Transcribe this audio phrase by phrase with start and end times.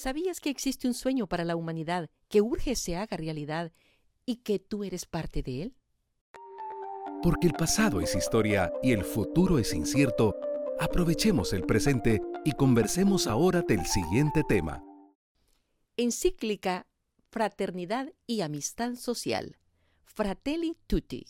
[0.00, 3.70] ¿Sabías que existe un sueño para la humanidad que urge se haga realidad
[4.24, 5.76] y que tú eres parte de él?
[7.22, 10.34] Porque el pasado es historia y el futuro es incierto,
[10.78, 14.82] aprovechemos el presente y conversemos ahora del siguiente tema.
[15.98, 16.86] Encíclica
[17.28, 19.58] Fraternidad y Amistad Social.
[20.06, 21.26] Fratelli Tutti.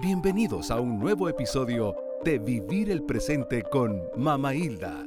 [0.00, 5.06] Bienvenidos a un nuevo episodio de Vivir el Presente con Mama Hilda.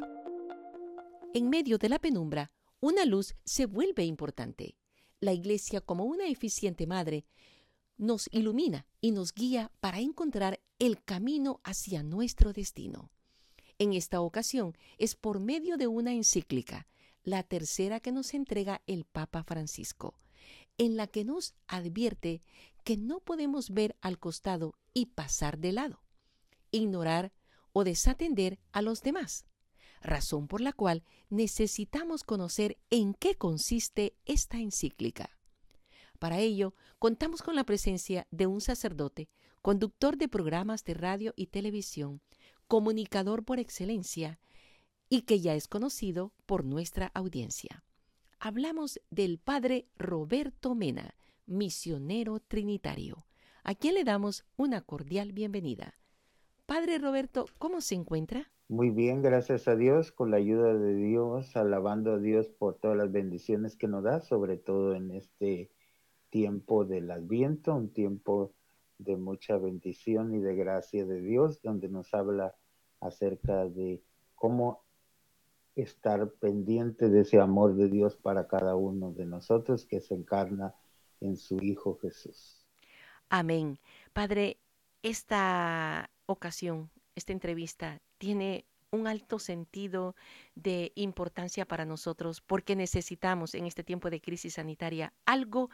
[1.33, 2.49] En medio de la penumbra,
[2.81, 4.75] una luz se vuelve importante.
[5.19, 7.25] La Iglesia, como una eficiente madre,
[7.97, 13.11] nos ilumina y nos guía para encontrar el camino hacia nuestro destino.
[13.77, 16.87] En esta ocasión es por medio de una encíclica,
[17.23, 20.15] la tercera que nos entrega el Papa Francisco,
[20.79, 22.41] en la que nos advierte
[22.83, 26.01] que no podemos ver al costado y pasar de lado,
[26.71, 27.31] ignorar
[27.73, 29.45] o desatender a los demás,
[30.01, 35.37] razón por la cual necesitamos conocer en qué consiste esta encíclica.
[36.19, 39.29] Para ello, contamos con la presencia de un sacerdote,
[39.61, 42.21] conductor de programas de radio y televisión,
[42.67, 44.39] comunicador por excelencia
[45.09, 47.83] y que ya es conocido por nuestra audiencia.
[48.39, 51.15] Hablamos del padre Roberto Mena,
[51.45, 53.25] misionero trinitario,
[53.63, 55.99] a quien le damos una cordial bienvenida.
[56.65, 58.51] Padre Roberto, ¿cómo se encuentra?
[58.71, 62.95] Muy bien, gracias a Dios, con la ayuda de Dios, alabando a Dios por todas
[62.95, 65.69] las bendiciones que nos da, sobre todo en este
[66.29, 68.53] tiempo del Adviento, un tiempo
[68.97, 72.55] de mucha bendición y de gracia de Dios, donde nos habla
[73.01, 74.01] acerca de
[74.35, 74.85] cómo
[75.75, 80.73] estar pendiente de ese amor de Dios para cada uno de nosotros que se encarna
[81.19, 82.65] en su Hijo Jesús.
[83.27, 83.79] Amén.
[84.13, 84.61] Padre,
[85.03, 90.15] esta ocasión, esta entrevista tiene un alto sentido
[90.55, 95.69] de importancia para nosotros porque necesitamos en este tiempo de crisis sanitaria algo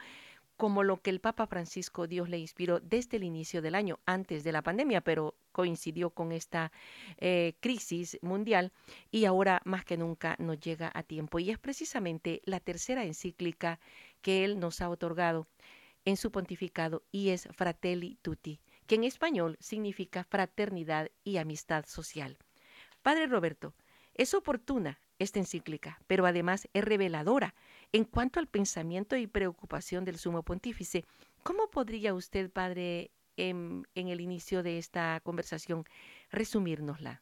[0.57, 4.44] como lo que el Papa Francisco Dios le inspiró desde el inicio del año, antes
[4.44, 6.72] de la pandemia, pero coincidió con esta
[7.17, 8.73] eh, crisis mundial
[9.12, 11.38] y ahora más que nunca nos llega a tiempo.
[11.38, 13.79] Y es precisamente la tercera encíclica
[14.22, 15.47] que él nos ha otorgado
[16.06, 22.38] en su pontificado y es Fratelli Tutti, que en español significa fraternidad y amistad social.
[23.03, 23.74] Padre Roberto,
[24.16, 27.53] es oportuna esta encíclica, pero además es reveladora
[27.92, 31.06] en cuanto al pensamiento y preocupación del sumo pontífice.
[31.44, 35.86] ¿Cómo podría usted, padre, en, el inicio de esta conversación,
[36.31, 37.22] resumírnosla?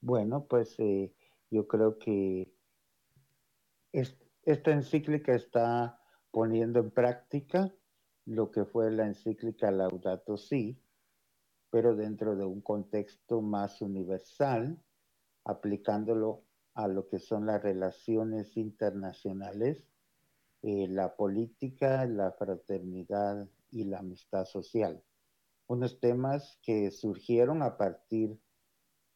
[0.00, 1.12] Bueno, pues eh,
[1.50, 2.52] yo creo que
[3.92, 5.98] esta encíclica está
[6.30, 7.72] poniendo en práctica
[8.26, 10.78] lo que fue la encíclica Laudato Si,
[11.70, 14.78] pero dentro de un contexto más universal,
[15.44, 19.84] aplicándolo a lo que son las relaciones internacionales,
[20.62, 25.02] eh, la política, la fraternidad y la amistad social.
[25.66, 28.38] Unos temas que surgieron a partir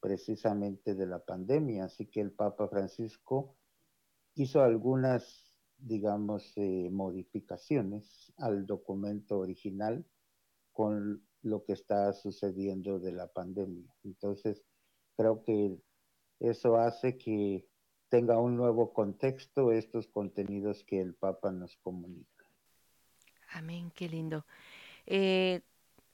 [0.00, 3.56] precisamente de la pandemia, así que el Papa Francisco
[4.34, 5.47] hizo algunas,
[5.78, 10.04] digamos, eh, modificaciones al documento original
[10.72, 13.92] con lo que está sucediendo de la pandemia.
[14.04, 14.64] Entonces,
[15.16, 15.78] creo que
[16.40, 17.66] eso hace que
[18.08, 22.44] tenga un nuevo contexto estos contenidos que el Papa nos comunica.
[23.50, 24.44] Amén, qué lindo.
[25.06, 25.60] Eh,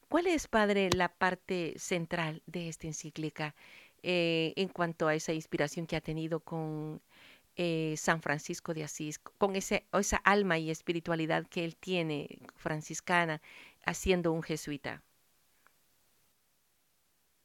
[0.09, 3.55] ¿Cuál es, Padre, la parte central de esta encíclica
[4.03, 7.01] eh, en cuanto a esa inspiración que ha tenido con
[7.57, 13.41] eh, San Francisco de Asís, con ese, esa alma y espiritualidad que él tiene franciscana,
[13.85, 15.03] haciendo un jesuita?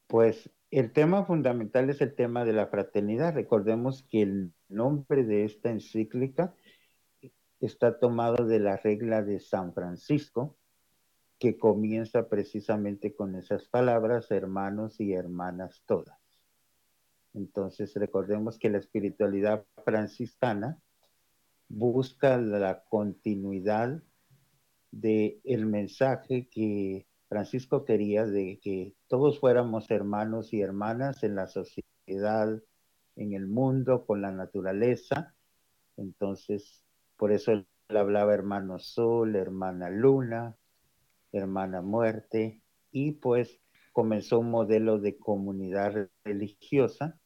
[0.06, 3.34] Pues el tema fundamental es el tema de la fraternidad.
[3.34, 6.54] Recordemos que el nombre de esta encíclica
[7.60, 10.56] está tomado de la regla de San Francisco,
[11.38, 16.19] que comienza precisamente con esas palabras, hermanos y hermanas todas.
[17.34, 20.80] Entonces recordemos que la espiritualidad franciscana
[21.68, 24.02] busca la continuidad
[24.90, 31.46] del el mensaje que Francisco quería de que todos fuéramos hermanos y hermanas en la
[31.46, 32.60] sociedad,
[33.14, 35.36] en el mundo, con la naturaleza.
[35.96, 36.84] Entonces,
[37.16, 40.56] por eso él hablaba hermano sol, hermana luna,
[41.30, 43.60] hermana muerte, y pues
[43.92, 47.19] comenzó un modelo de comunidad religiosa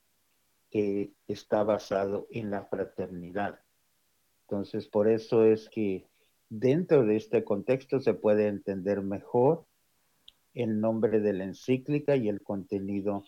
[0.75, 3.61] que está basado en la fraternidad.
[4.43, 6.09] Entonces, por eso es que
[6.49, 9.67] dentro de este contexto se puede entender mejor
[10.53, 13.23] el nombre de la encíclica y el contenido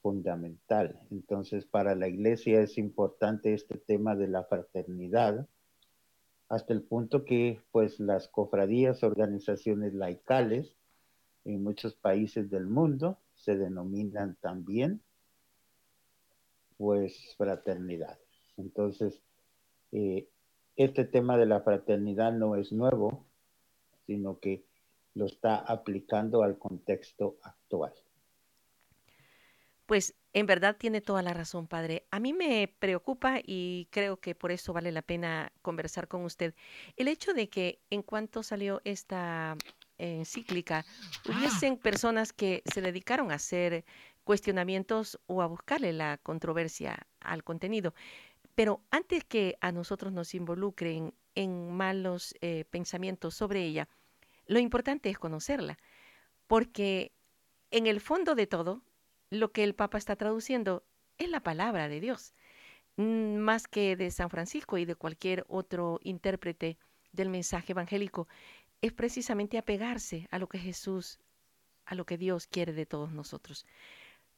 [0.00, 1.00] fundamental.
[1.10, 5.48] Entonces, para la iglesia es importante este tema de la fraternidad,
[6.48, 10.76] hasta el punto que pues las cofradías, organizaciones laicales
[11.44, 15.02] en muchos países del mundo se denominan también
[16.82, 18.18] pues fraternidad.
[18.56, 19.22] Entonces,
[19.92, 20.26] eh,
[20.74, 23.24] este tema de la fraternidad no es nuevo,
[24.04, 24.64] sino que
[25.14, 27.92] lo está aplicando al contexto actual.
[29.86, 32.08] Pues en verdad tiene toda la razón, padre.
[32.10, 36.52] A mí me preocupa y creo que por eso vale la pena conversar con usted
[36.96, 39.56] el hecho de que en cuanto salió esta
[39.98, 40.84] encíclica,
[41.28, 43.84] hubiesen personas que se dedicaron a hacer
[44.24, 47.94] cuestionamientos o a buscarle la controversia al contenido.
[48.54, 53.88] Pero antes que a nosotros nos involucren en malos eh, pensamientos sobre ella,
[54.46, 55.78] lo importante es conocerla,
[56.46, 57.12] porque
[57.70, 58.82] en el fondo de todo,
[59.30, 60.84] lo que el Papa está traduciendo
[61.16, 62.34] es la palabra de Dios,
[62.96, 66.76] mm, más que de San Francisco y de cualquier otro intérprete
[67.12, 68.28] del mensaje evangélico,
[68.82, 71.18] es precisamente apegarse a lo que Jesús,
[71.86, 73.64] a lo que Dios quiere de todos nosotros.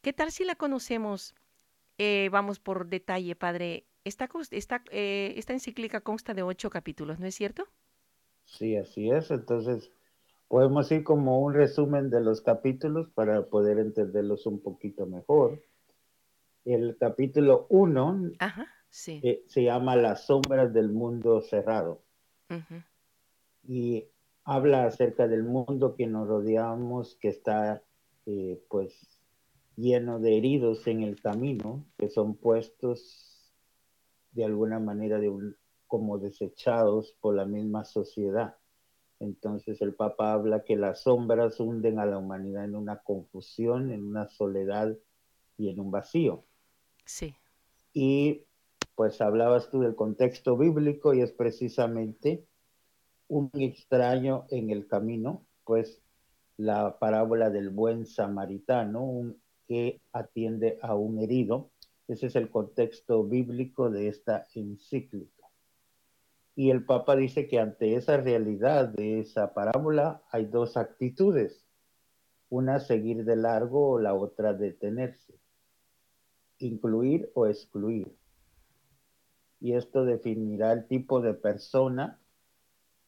[0.05, 1.35] ¿Qué tal si la conocemos?
[1.97, 3.87] Eh, vamos por detalle, Padre.
[4.05, 7.65] Esta, esta, eh, esta encíclica consta de ocho capítulos, ¿no es cierto?
[8.45, 9.31] Sí, así es.
[9.31, 9.91] Entonces,
[10.47, 15.63] podemos ir como un resumen de los capítulos para poder entenderlos un poquito mejor.
[16.67, 18.31] El capítulo uno
[19.07, 22.03] eh, se llama Las sombras del mundo cerrado.
[23.67, 24.05] Y
[24.45, 27.83] habla acerca del mundo que nos rodeamos, que está
[28.69, 29.14] pues
[29.77, 33.53] lleno de heridos en el camino, que son puestos
[34.33, 35.57] de alguna manera de un,
[35.87, 38.57] como desechados por la misma sociedad.
[39.21, 44.05] Entonces el Papa habla que las sombras hunden a la humanidad en una confusión, en
[44.05, 44.97] una soledad
[45.57, 46.45] y en un vacío.
[47.05, 47.35] Sí.
[47.93, 48.43] Y
[48.97, 52.45] pues hablabas tú del contexto bíblico y es precisamente
[53.29, 56.03] un extraño en el camino, pues
[56.57, 61.71] la parábola del buen samaritano, un que atiende a un herido.
[62.09, 65.45] Ese es el contexto bíblico de esta encíclica.
[66.57, 71.67] Y el Papa dice que ante esa realidad de esa parábola hay dos actitudes.
[72.49, 75.35] Una seguir de largo o la otra detenerse.
[76.59, 78.15] Incluir o excluir.
[79.61, 82.21] Y esto definirá el tipo de persona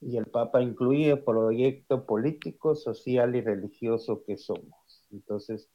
[0.01, 5.07] y el Papa incluye proyecto político, social y religioso que somos.
[5.11, 5.71] Entonces,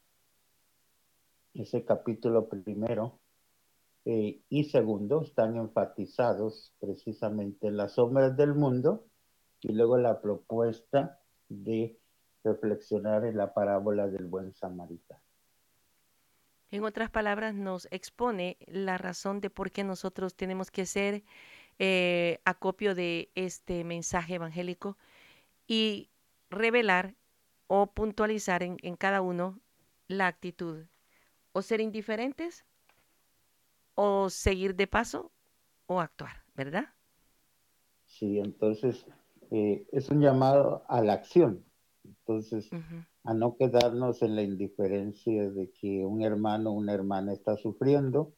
[1.53, 3.19] ese capítulo primero
[4.05, 9.05] eh, y segundo están enfatizados precisamente en las sombras del mundo
[9.61, 11.19] y luego la propuesta
[11.49, 11.99] de
[12.43, 15.21] reflexionar en la parábola del buen samaritano.
[16.71, 21.23] En otras palabras, nos expone la razón de por qué nosotros tenemos que ser
[21.77, 24.97] eh, acopio de este mensaje evangélico
[25.67, 26.09] y
[26.49, 27.13] revelar
[27.67, 29.59] o puntualizar en cada uno
[30.07, 30.85] la actitud
[31.53, 32.65] o ser indiferentes
[33.95, 35.31] o seguir de paso
[35.85, 36.85] o actuar, ¿verdad?
[38.05, 39.05] Sí, entonces
[39.51, 41.63] eh, es un llamado a la acción.
[42.03, 42.69] Entonces,
[43.23, 48.33] a no quedarnos en la indiferencia de que un hermano o una hermana está sufriendo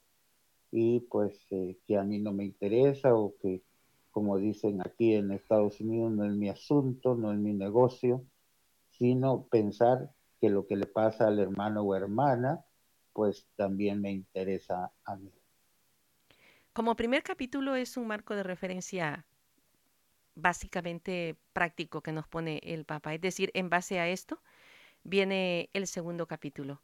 [0.72, 3.64] y pues eh, que a mí no me interesa o que,
[4.12, 8.26] como dicen aquí en Estados Unidos, no es mi asunto, no es mi negocio,
[8.90, 10.12] sino pensar
[10.42, 12.66] que lo que le pasa al hermano o hermana
[13.14, 15.32] pues también me interesa a mí.
[16.74, 19.26] Como primer capítulo es un marco de referencia
[20.36, 23.14] básicamente práctico que nos pone el Papa.
[23.14, 24.40] Es decir, en base a esto
[25.04, 26.82] viene el segundo capítulo,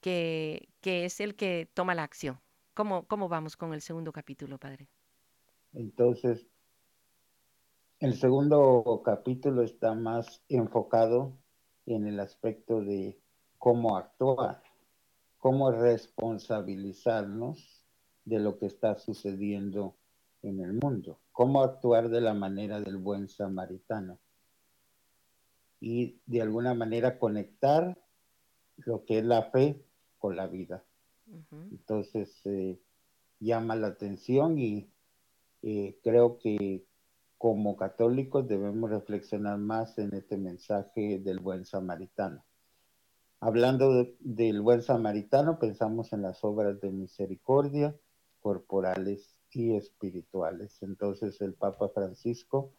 [0.00, 2.40] que, es el que toma la acción.
[2.72, 4.88] ¿Cómo, ¿Cómo vamos con el segundo capítulo, Padre?
[5.74, 6.46] Entonces,
[7.98, 11.36] el segundo capítulo está más enfocado
[11.84, 13.18] en el aspecto de
[13.58, 14.62] cómo actuar
[15.38, 17.84] cómo responsabilizarnos
[18.24, 19.96] de lo que está sucediendo
[20.42, 24.18] en el mundo, cómo actuar de la manera del buen samaritano
[25.80, 27.98] y de alguna manera conectar
[28.76, 29.84] lo que es la fe
[30.18, 30.84] con la vida.
[31.70, 32.80] Entonces eh,
[33.38, 34.90] llama la atención y
[35.62, 36.84] eh, creo que
[37.36, 42.44] como católicos debemos reflexionar más en este mensaje del buen samaritano.
[43.40, 47.94] Hablando del buen samaritano, pensamos en las obras de misericordia
[48.40, 50.82] corporales y espirituales.
[50.82, 52.74] Entonces el Papa Francisco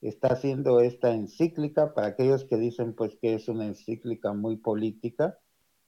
[0.00, 5.38] está haciendo esta encíclica para aquellos que dicen pues que es una encíclica muy política.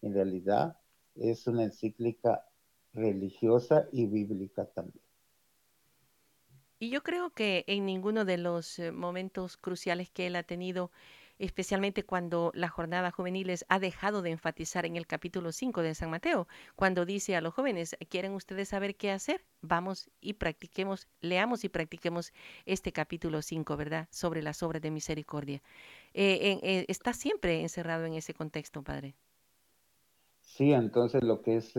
[0.01, 0.79] En realidad
[1.15, 2.47] es una encíclica
[2.93, 5.05] religiosa y bíblica también.
[6.79, 10.91] Y yo creo que en ninguno de los eh, momentos cruciales que él ha tenido,
[11.43, 16.09] especialmente cuando la jornada juveniles ha dejado de enfatizar en el capítulo 5 de San
[16.09, 16.47] Mateo,
[16.77, 19.45] cuando dice a los jóvenes, ¿quieren ustedes saber qué hacer?
[19.61, 22.33] Vamos y practiquemos, leamos y practiquemos
[22.65, 24.07] este capítulo 5, ¿verdad?
[24.13, 25.63] Sobre las obras de misericordia.
[26.15, 29.17] Eh, eh, está siempre encerrado en ese contexto, Padre.
[30.43, 31.73] Sí, entonces lo que es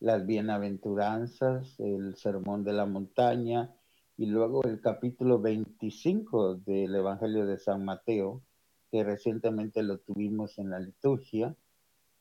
[0.00, 3.72] las bienaventuranzas, el sermón de la montaña,
[4.16, 8.42] y luego el capítulo 25 del Evangelio de San Mateo,
[8.92, 11.56] que recientemente lo tuvimos en la liturgia,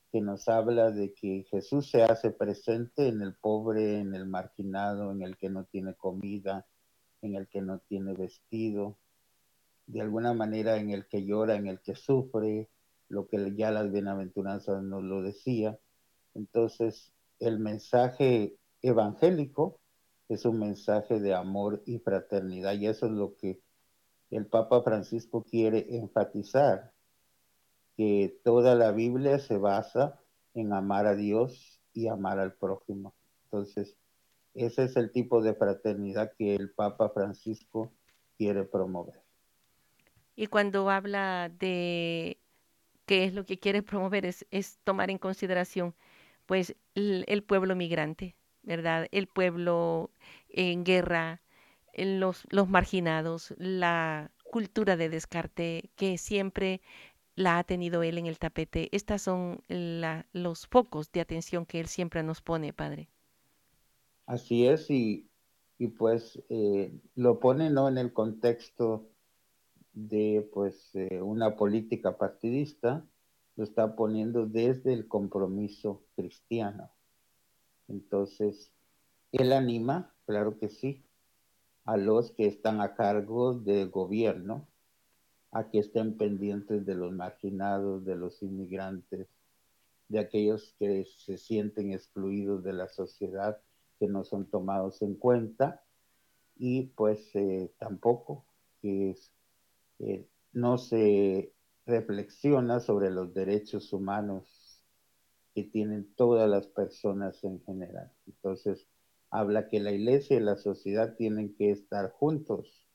[0.10, 5.12] que nos habla de que Jesús se hace presente en el pobre, en el marginado,
[5.12, 6.66] en el que no tiene comida,
[7.22, 8.98] en el que no tiene vestido,
[9.86, 12.70] de alguna manera en el que llora, en el que sufre,
[13.10, 15.78] lo que ya las bienaventuranzas nos lo decía.
[16.36, 19.78] Entonces, el mensaje evangélico
[20.30, 23.60] es un mensaje de amor y fraternidad y eso es lo que
[24.32, 26.92] el Papa Francisco quiere enfatizar,
[27.98, 30.20] que toda la Biblia se basa
[30.54, 33.14] en amar a Dios y amar al prójimo.
[33.44, 33.98] Entonces,
[34.54, 37.92] ese es el tipo de fraternidad que el Papa Francisco
[38.38, 39.22] quiere promover.
[40.36, 42.40] Y cuando habla de
[43.06, 45.94] qué es lo que quiere promover, es, tomar en consideración
[46.46, 49.08] pues el pueblo migrante, ¿verdad?
[49.12, 50.12] El pueblo
[50.50, 51.42] en guerra,
[51.96, 56.82] los, los marginados, la cultura de descarte que siempre
[57.36, 58.90] la ha tenido él en el tapete.
[58.92, 59.62] Estas son
[60.34, 63.10] los focos de atención que él siempre nos pone, padre.
[64.26, 65.28] Así es, y,
[65.98, 69.10] pues eh, lo pone no en el contexto
[69.94, 73.06] de pues eh, una política partidista,
[73.56, 76.92] lo está poniendo desde el compromiso cristiano.
[77.88, 78.72] Entonces,
[79.32, 81.04] él anima, claro que sí,
[81.86, 84.68] a los que están a cargo del gobierno
[85.52, 89.28] a que estén pendientes de los marginados, de los inmigrantes,
[90.08, 93.60] de aquellos que se sienten excluidos de la sociedad,
[94.00, 95.84] que no son tomados en cuenta,
[96.58, 98.46] y pues eh, tampoco
[98.82, 99.16] que
[100.00, 101.54] eh, no se
[101.86, 104.84] reflexiona sobre los derechos humanos
[105.54, 108.12] que tienen todas las personas en general.
[108.26, 108.88] Entonces,
[109.32, 112.88] habla que la iglesia y la sociedad tienen que estar juntos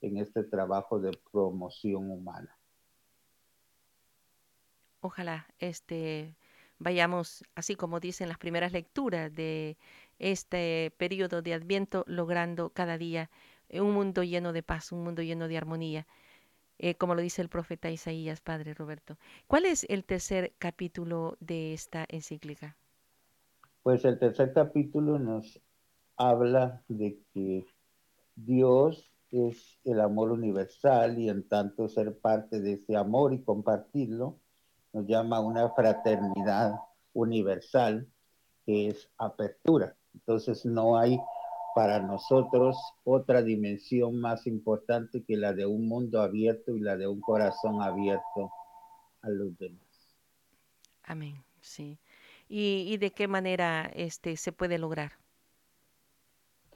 [0.00, 2.56] en este trabajo de promoción humana.
[5.00, 6.36] Ojalá este
[6.78, 9.76] vayamos, así como dicen las primeras lecturas de
[10.18, 13.30] este periodo de Adviento, logrando cada día
[13.68, 16.06] un mundo lleno de paz, un mundo lleno de armonía.
[16.78, 19.18] Eh, como lo dice el profeta Isaías, Padre Roberto.
[19.46, 22.76] ¿Cuál es el tercer capítulo de esta encíclica?
[23.82, 25.60] Pues el tercer capítulo nos
[26.20, 27.66] habla de que
[28.36, 34.38] Dios es el amor universal y en tanto ser parte de ese amor y compartirlo,
[34.92, 36.74] nos llama una fraternidad
[37.14, 38.06] universal
[38.66, 39.96] que es apertura.
[40.12, 41.18] Entonces no hay
[41.74, 47.06] para nosotros otra dimensión más importante que la de un mundo abierto y la de
[47.06, 48.52] un corazón abierto
[49.22, 49.86] a los demás.
[51.04, 51.98] Amén, sí.
[52.46, 55.19] ¿Y, de qué manera este, se puede lograr?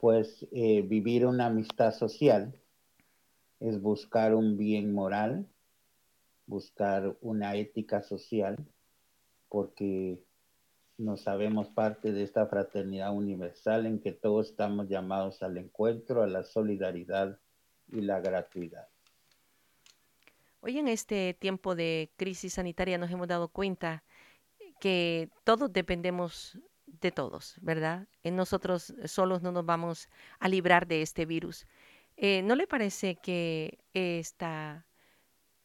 [0.00, 2.54] Pues eh, vivir una amistad social
[3.60, 5.46] es buscar un bien moral,
[6.46, 8.56] buscar una ética social,
[9.48, 10.22] porque
[10.98, 16.26] nos sabemos parte de esta fraternidad universal en que todos estamos llamados al encuentro, a
[16.26, 17.38] la solidaridad
[17.88, 18.88] y la gratuidad.
[20.60, 24.02] Hoy en este tiempo de crisis sanitaria nos hemos dado cuenta
[24.80, 26.58] que todos dependemos
[27.04, 28.08] de todos, ¿verdad?
[28.22, 30.08] En nosotros solos no nos vamos
[30.40, 31.66] a librar de este virus.
[32.16, 34.86] Eh, ¿No le parece que esta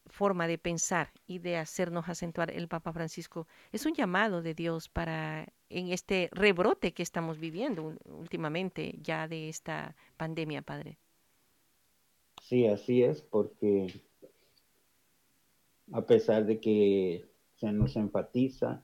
[0.06, 4.88] forma de pensar y de hacernos acentuar el Papa Francisco es un llamado de Dios
[4.88, 10.98] para en este rebrote que estamos viviendo últimamente ya de esta pandemia, Padre.
[12.42, 14.02] Sí, así es, porque
[15.92, 18.82] a pesar de que se nos enfatiza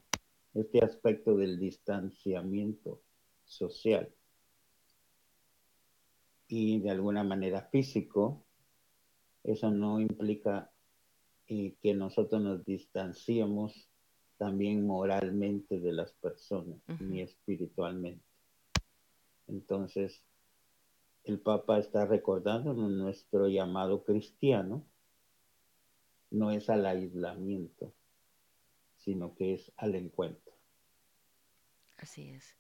[0.61, 3.03] este aspecto del distanciamiento
[3.45, 4.13] social.
[6.49, 8.45] Y de alguna manera físico,
[9.43, 10.71] eso no implica
[11.47, 13.89] y que nosotros nos distanciemos
[14.39, 18.25] también moralmente de las personas, ni espiritualmente.
[19.47, 20.23] Entonces,
[21.25, 24.85] el Papa está recordando nuestro llamado cristiano,
[26.31, 27.93] no es al aislamiento,
[29.07, 30.53] sino que es al encuentro.
[31.97, 32.57] Así es.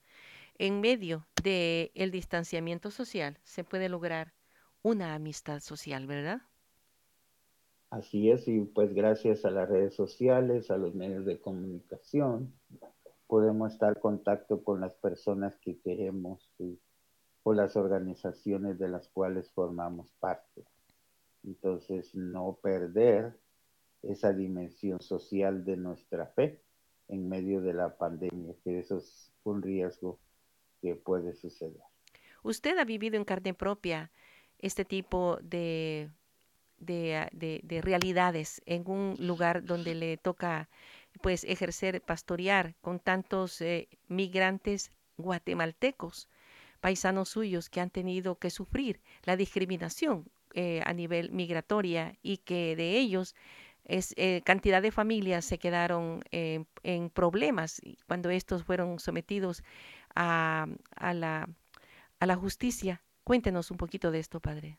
[0.59, 4.33] En medio del el distanciamiento social se puede lograr
[4.83, 6.43] una amistad social, ¿verdad?
[7.91, 12.55] Así es, y pues gracias a las redes sociales, a los medios de comunicación,
[13.27, 16.79] podemos estar en contacto con las personas que queremos y,
[17.43, 20.65] o las organizaciones de las cuales formamos parte.
[21.45, 23.37] Entonces, no perder
[24.03, 26.63] esa dimensión social de nuestra fe
[27.09, 30.19] en medio de la pandemia, que eso es un riesgo
[30.81, 31.83] que puede suceder.
[32.43, 34.11] Usted ha vivido en carne propia
[34.59, 36.11] este tipo de
[36.79, 40.69] de, de, realidades en un lugar donde le toca
[41.23, 46.29] pues ejercer, pastorear con tantos eh, migrantes guatemaltecos,
[46.81, 52.77] paisanos suyos que han tenido que sufrir la discriminación eh, a nivel migratoria y que
[52.77, 53.35] de ellos
[53.87, 59.63] es, eh, cantidad de familias se quedaron en problemas cuando estos fueron sometidos
[60.15, 61.49] a, a, la,
[62.21, 63.03] a la justicia.
[63.25, 64.79] Cuéntenos un poquito de esto, padre.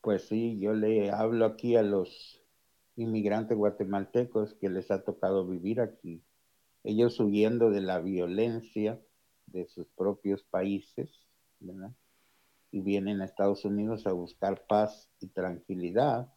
[0.00, 2.40] Pues sí, yo le hablo aquí a los
[2.96, 6.22] inmigrantes guatemaltecos que les ha tocado vivir aquí.
[6.84, 8.98] Ellos huyendo de la violencia
[9.46, 11.10] de sus propios países.
[12.70, 16.32] Y vienen a Estados Unidos a buscar paz y tranquilidad.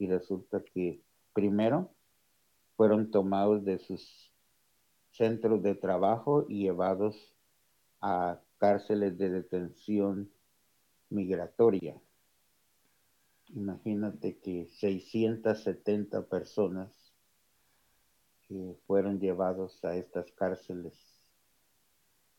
[0.00, 1.02] Y resulta que
[1.34, 1.90] primero
[2.74, 4.32] fueron tomados de sus
[5.10, 7.36] centros de trabajo y llevados
[8.00, 10.32] a cárceles de detención
[11.10, 12.00] migratoria.
[13.48, 16.90] Imagínate que 670 personas
[18.48, 20.94] que fueron llevados a estas cárceles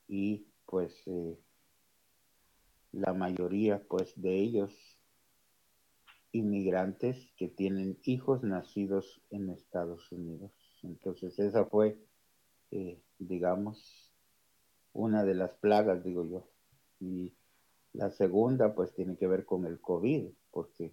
[0.07, 1.37] y pues eh,
[2.91, 5.00] la mayoría pues de ellos
[6.31, 10.51] inmigrantes que tienen hijos nacidos en Estados Unidos.
[10.83, 11.97] Entonces esa fue,
[12.71, 14.11] eh, digamos,
[14.93, 16.47] una de las plagas, digo yo.
[16.99, 17.33] Y
[17.93, 20.91] la segunda, pues, tiene que ver con el COVID, porque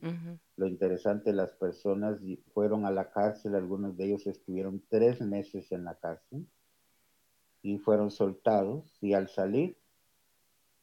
[0.56, 2.20] lo interesante, las personas
[2.52, 6.46] fueron a la cárcel, algunos de ellos estuvieron tres meses en la cárcel
[7.62, 9.76] y fueron soltados y al salir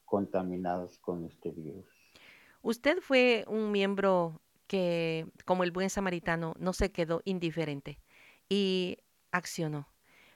[0.04, 1.88] contaminados con este virus.
[2.62, 8.00] Usted fue un miembro que, como el buen samaritano, no se quedó indiferente
[8.50, 8.98] y
[9.32, 9.88] accionó.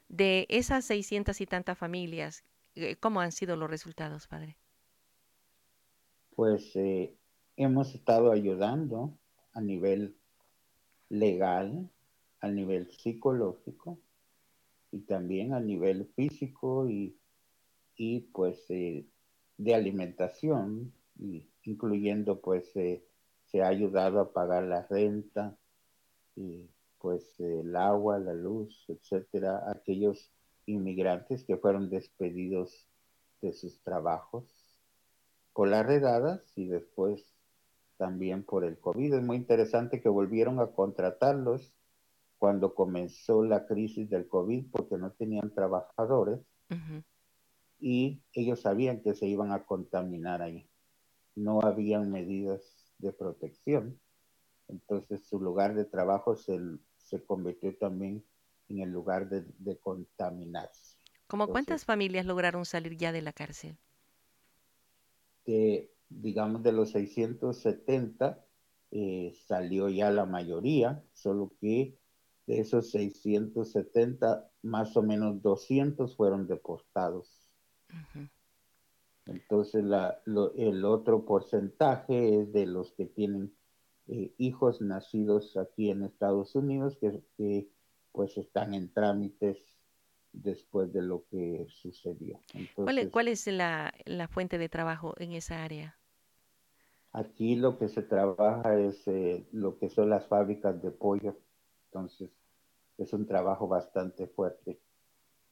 [0.08, 2.44] De esas seiscientas y tantas familias,
[2.76, 4.58] eh, ¿cómo han sido los resultados, padre?
[6.40, 7.14] pues eh,
[7.58, 9.14] hemos estado ayudando
[9.52, 10.16] a nivel
[11.10, 11.90] legal,
[12.40, 14.00] a nivel psicológico
[14.90, 17.18] y también a nivel físico y,
[18.32, 19.06] pues eh,
[19.58, 20.94] de alimentación,
[21.64, 23.04] incluyendo pues eh,
[23.52, 25.58] se ha ayudado a pagar la renta
[26.36, 30.32] y pues el agua, la luz, etcétera, aquellos
[30.66, 32.88] inmigrantes que fueron despedidos
[33.42, 34.46] de sus trabajos
[35.54, 37.26] por las redadas y después
[37.98, 39.16] también por el COVID.
[39.16, 41.76] Es muy interesante que volvieron a contratarlos
[42.38, 46.40] cuando comenzó la crisis del COVID porque no tenían trabajadores
[47.80, 50.70] y ellos sabían que se iban a contaminar ahí.
[51.36, 54.00] No habían medidas de protección.
[54.68, 56.60] Entonces su lugar de trabajo se,
[56.98, 58.24] se convirtió también
[58.70, 60.98] en el lugar de, contaminarse.
[61.28, 63.78] ¿Cómo cuántas familias lograron salir ya de la cárcel?
[66.10, 68.46] digamos, de los 670,
[68.92, 71.98] eh, salió ya la mayoría, solo que
[72.46, 77.48] de esos 670, más o menos 200 fueron deportados.
[79.32, 79.84] Entonces,
[80.56, 83.54] el otro porcentaje es de los que tienen
[84.08, 87.70] eh, hijos nacidos aquí en Estados Unidos, que, que
[88.12, 89.58] pues están en trámites
[90.32, 92.40] después de lo que sucedió.
[92.76, 93.94] ¿Cuál, es, la,
[94.30, 95.98] fuente de trabajo en esa área?
[97.12, 101.38] Aquí lo que se trabaja es eh, lo que son las fábricas de pollo.
[101.86, 102.30] Entonces,
[102.98, 104.80] es un trabajo bastante fuerte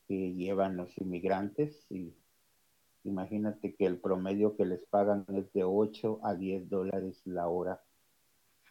[0.08, 2.14] que llevan los inmigrantes y
[3.08, 7.82] imagínate que el promedio que les pagan es de 8 a 10 dólares la hora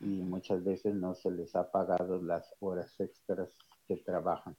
[0.01, 3.49] y muchas veces no se les ha pagado las horas extras
[3.89, 4.57] que trabajan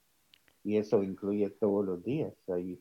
[0.68, 2.34] y eso incluye todos los días.
[2.50, 2.78] Hay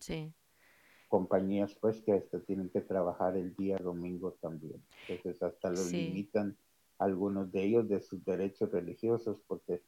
[1.08, 4.82] compañías pues que hasta tienen que trabajar el día domingo también.
[5.08, 6.56] Entonces hasta lo limitan
[6.98, 9.82] algunos de ellos de sus derechos religiosos porque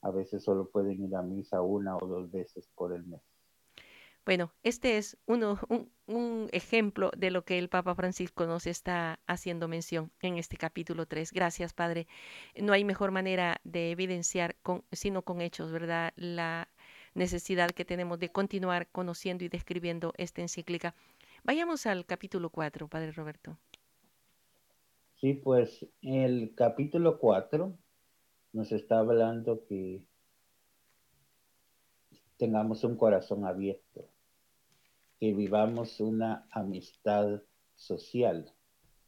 [0.00, 3.20] a veces solo pueden ir a misa una o dos veces por el mes.
[4.26, 5.58] Bueno, este es uno,
[6.06, 11.06] un, ejemplo de lo que el Papa Francisco nos está haciendo mención en este capítulo
[11.06, 11.30] 3.
[11.32, 12.06] Gracias, Padre.
[12.58, 16.14] No hay mejor manera de evidenciar, con, sino con hechos, ¿verdad?
[16.16, 16.68] La
[17.14, 20.94] necesidad que tenemos de continuar conociendo y describiendo esta encíclica.
[21.42, 23.58] Vayamos al capítulo 4, Padre Roberto.
[25.16, 27.76] Sí, pues el capítulo 4
[28.52, 30.02] nos está hablando que
[32.36, 34.08] tengamos un corazón abierto,
[35.18, 37.42] que vivamos una amistad
[37.74, 38.52] social,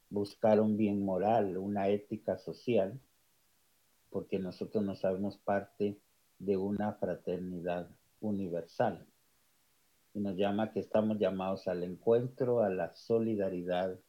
[0.09, 2.99] buscar un bien moral, una ética social,
[4.09, 5.99] porque nosotros no sabemos parte
[6.39, 7.89] de una fraternidad
[8.21, 9.05] universal.
[10.13, 13.99] Y nos llama que estamos llamados al encuentro, a la solidaridad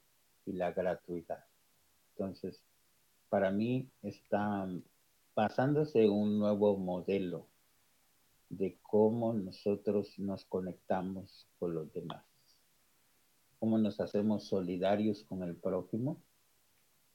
[0.47, 1.45] y la gratuidad.
[2.13, 2.63] Entonces,
[3.29, 4.69] para mí está
[5.35, 7.48] pasándose un nuevo modelo
[8.49, 12.25] de cómo nosotros nos conectamos con los demás,
[13.59, 16.23] cómo nos hacemos solidarios con el prójimo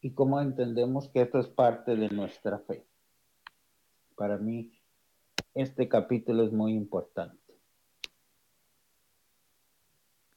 [0.02, 2.86] y cómo entendemos que esto es parte de nuestra fe.
[4.16, 4.72] Para mí,
[5.54, 7.42] este capítulo es muy importante.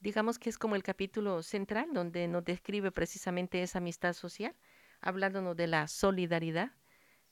[0.00, 4.54] Digamos que es como el capítulo central donde nos describe precisamente esa amistad social,
[5.00, 6.70] hablándonos de la solidaridad,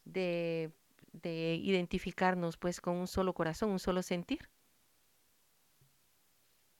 [0.04, 0.72] de
[1.22, 4.40] de identificarnos pues con un solo corazón, un solo sentir.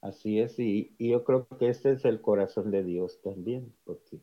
[0.01, 4.21] Así es, y, yo creo que este es el corazón de Dios también, porque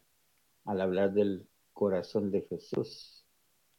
[0.63, 3.25] al hablar del corazón de Jesús,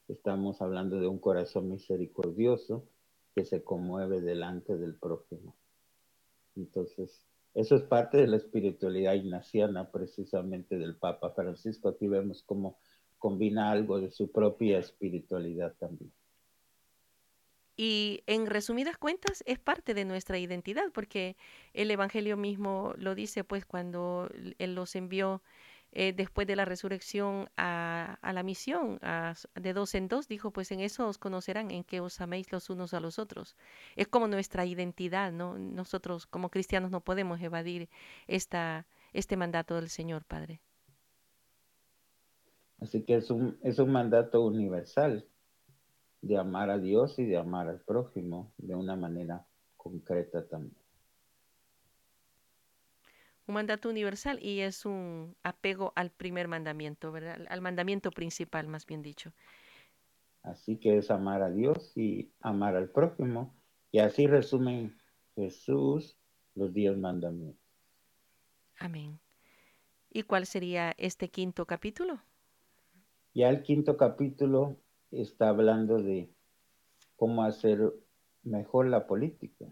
[0.09, 2.89] estamos hablando de un corazón misericordioso
[3.37, 5.55] que se conmueve delante del prójimo.
[6.57, 11.89] Entonces, eso es parte de la espiritualidad ignaciana, precisamente del Papa Francisco.
[11.89, 12.79] Aquí vemos cómo
[13.19, 16.13] combina algo de su propia espiritualidad también.
[17.85, 21.37] Y en resumidas cuentas es parte de nuestra identidad, porque
[21.75, 25.43] el Evangelio mismo lo dice, pues cuando Él los envió
[25.91, 29.01] eh, después de la resurrección a, la misión,
[29.57, 32.71] de dos en dos, dijo, pues en eso os conocerán, en que os améis los
[32.71, 33.57] unos a los otros.
[33.97, 35.59] Es como nuestra identidad, ¿no?
[35.59, 37.89] Nosotros como cristianos no podemos evadir
[38.29, 40.61] esta, este mandato del Señor, Padre.
[42.81, 45.27] Así que es un, es un mandato universal
[46.23, 49.45] de amar a Dios y de amar al prójimo de una manera
[49.77, 50.81] concreta también.
[53.47, 57.45] Un mandato universal y es un apego al primer mandamiento, ¿verdad?
[57.49, 59.33] Al mandamiento principal, más bien dicho.
[60.45, 63.55] Así que es amar a Dios y amar al prójimo.
[63.91, 64.93] Y así resume
[65.35, 66.17] Jesús
[66.55, 67.61] los diez mandamientos.
[68.79, 69.19] Amén.
[70.09, 72.21] ¿Y cuál sería este quinto capítulo?
[73.35, 74.77] Ya el quinto capítulo
[75.13, 76.33] está hablando de
[77.17, 77.93] cómo hacer
[78.43, 79.67] mejor la política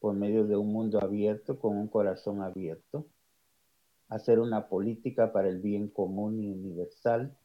[0.00, 3.06] por medio de un mundo abierto, con un corazón abierto,
[4.08, 7.38] hacer una política para el bien común y universal,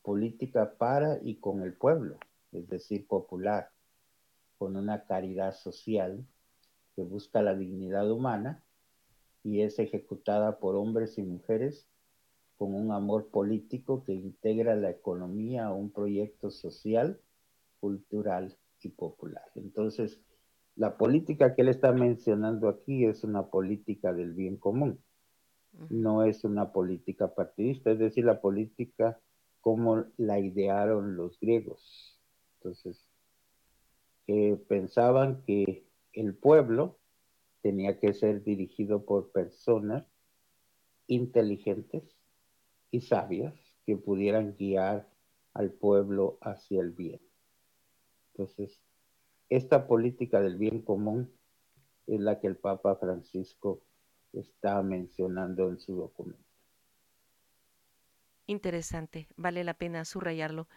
[0.00, 2.16] política para y con el pueblo,
[2.50, 3.70] es decir, popular,
[4.58, 6.26] con una caridad social
[6.96, 8.64] que busca la dignidad humana
[9.44, 11.91] y es ejecutada por hombres y mujeres
[12.62, 17.18] con un amor político que integra la economía a un proyecto social,
[17.80, 19.50] cultural y popular.
[19.56, 20.20] Entonces,
[20.76, 25.00] la política que él está mencionando aquí es una política del bien común,
[25.90, 29.18] no es una política partidista, es decir, la política
[29.60, 32.22] como la idearon los griegos.
[32.58, 33.08] Entonces,
[34.24, 37.00] que pensaban que el pueblo
[37.60, 40.06] tenía que ser dirigido por personas
[41.08, 42.21] inteligentes,
[42.92, 45.08] y sabias que pudieran guiar
[45.54, 47.20] al pueblo hacia el bien.
[48.32, 48.80] Entonces,
[49.48, 51.32] esta política del bien común
[52.06, 53.82] es la que el Papa Francisco
[54.32, 56.44] está mencionando en su documento.
[58.46, 60.68] Interesante, vale la pena subrayarlo.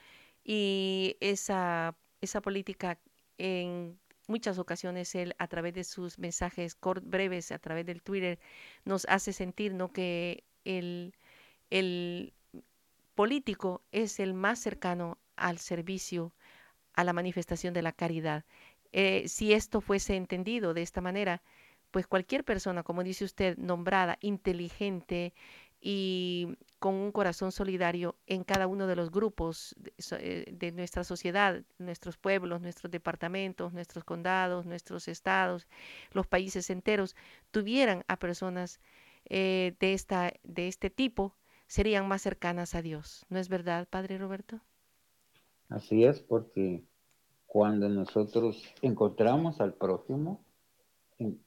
[0.43, 2.99] Y esa, esa política
[3.37, 8.39] en muchas ocasiones él a través de sus mensajes breves, a través del Twitter,
[8.85, 9.91] nos hace sentir ¿no?
[9.91, 11.13] que el,
[11.69, 12.33] el
[13.15, 16.33] político es el más cercano al servicio,
[16.93, 18.45] a la manifestación de la caridad.
[18.91, 21.41] Eh, si esto fuese entendido de esta manera,
[21.91, 25.33] pues cualquier persona, como dice usted, nombrada, inteligente
[25.79, 31.61] y con un corazón solidario en cada uno de los grupos de, eh, nuestra sociedad,
[31.77, 35.67] nuestros pueblos, nuestros departamentos, nuestros condados, nuestros estados,
[36.11, 37.15] los países enteros,
[37.51, 38.79] tuvieran a personas
[39.25, 41.35] eh, de, esta, de este tipo,
[41.67, 43.25] serían más cercanas a Dios.
[43.29, 44.59] ¿No es verdad, Padre Roberto?
[45.69, 46.83] Así es, porque
[47.45, 50.43] cuando nosotros encontramos al prójimo,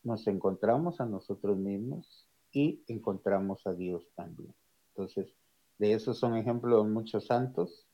[0.02, 4.54] nos encontramos a nosotros mismos y encontramos a Dios también.
[4.90, 5.34] Entonces,
[5.78, 7.86] de eso son ejemplos muchos santos,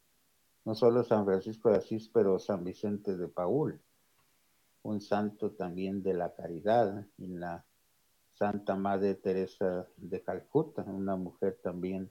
[0.64, 3.80] no solo San Francisco de Asís, pero San Vicente de Paul,
[4.82, 7.64] un santo también de la caridad, en la
[8.32, 12.10] Santa Madre Teresa de Calcuta, una mujer también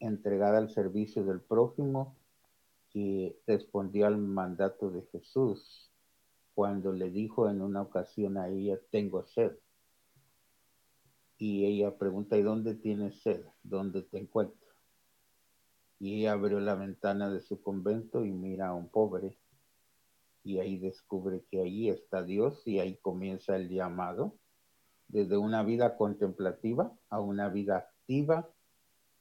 [0.00, 2.16] entregada al servicio del prójimo
[2.90, 5.90] que respondió al mandato de Jesús
[6.54, 9.52] cuando le dijo en una ocasión a ella, tengo sed.
[11.38, 13.46] Y ella pregunta, ¿y dónde tienes sed?
[13.62, 14.58] ¿Dónde te encuentro?
[15.98, 19.38] Y abrió la ventana de su convento y mira a un pobre.
[20.42, 24.36] Y ahí descubre que ahí está Dios y ahí comienza el llamado
[25.08, 28.48] desde una vida contemplativa a una vida activa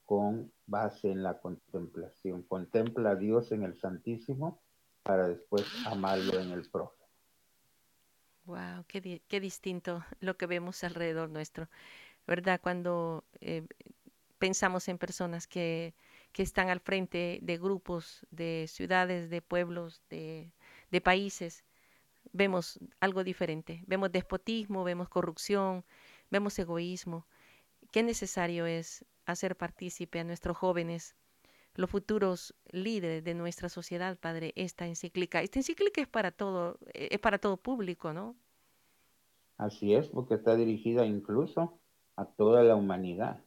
[0.09, 2.41] con base en la contemplación.
[2.41, 4.59] Contempla a Dios en el Santísimo
[5.03, 7.05] para después amarlo en el prójimo.
[8.45, 11.69] Wow, qué, qué distinto lo que vemos alrededor nuestro,
[12.25, 12.59] ¿verdad?
[12.59, 13.67] Cuando eh,
[14.39, 15.93] pensamos en personas que,
[16.31, 20.51] que, están al frente de grupos, de ciudades, de pueblos, de,
[20.89, 21.63] de países,
[22.33, 23.83] vemos algo diferente.
[23.85, 25.85] Vemos despotismo, vemos corrupción,
[26.31, 27.27] vemos egoísmo.
[27.91, 31.15] Qué necesario es hacer partícipe a nuestros jóvenes,
[31.75, 35.41] los futuros líderes de nuestra sociedad, Padre, esta encíclica.
[35.41, 38.36] Esta encíclica es para todo, eh, es para todo público, ¿no?
[39.58, 41.80] Así es, porque está dirigida incluso
[42.15, 43.43] a toda la humanidad,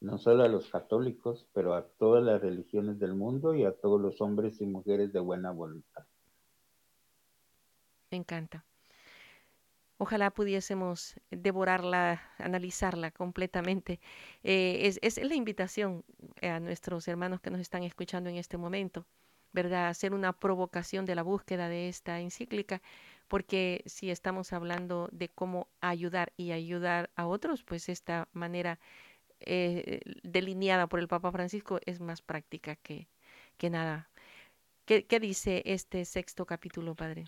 [0.00, 4.00] no solo a los católicos, pero a todas las religiones del mundo y a todos
[4.00, 6.04] los hombres y mujeres de buena voluntad.
[8.10, 8.64] Me encanta.
[10.02, 14.00] Ojalá pudiésemos devorarla, analizarla completamente.
[14.42, 16.04] Eh, es, la invitación
[16.42, 19.06] a nuestros hermanos que nos están escuchando en este momento,
[19.52, 19.86] ¿verdad?
[19.86, 22.82] Hacer una provocación de la búsqueda de esta encíclica,
[23.28, 28.80] porque si estamos hablando de cómo ayudar y ayudar a otros, pues esta manera
[29.38, 33.06] eh, delineada por el Papa Francisco es más práctica que,
[33.56, 34.10] que nada.
[34.84, 37.26] ¿Qué, ¿Qué dice este sexto capítulo, Padre?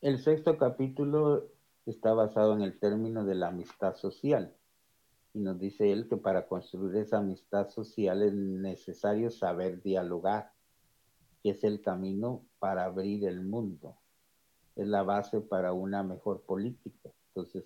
[0.00, 1.50] El sexto capítulo
[1.90, 4.54] está basado en el término de la amistad social.
[5.32, 10.52] Y nos dice él que para construir esa amistad social es necesario saber dialogar,
[11.42, 13.96] que es el camino para abrir el mundo.
[14.76, 17.10] Es la base para una mejor política.
[17.28, 17.64] Entonces,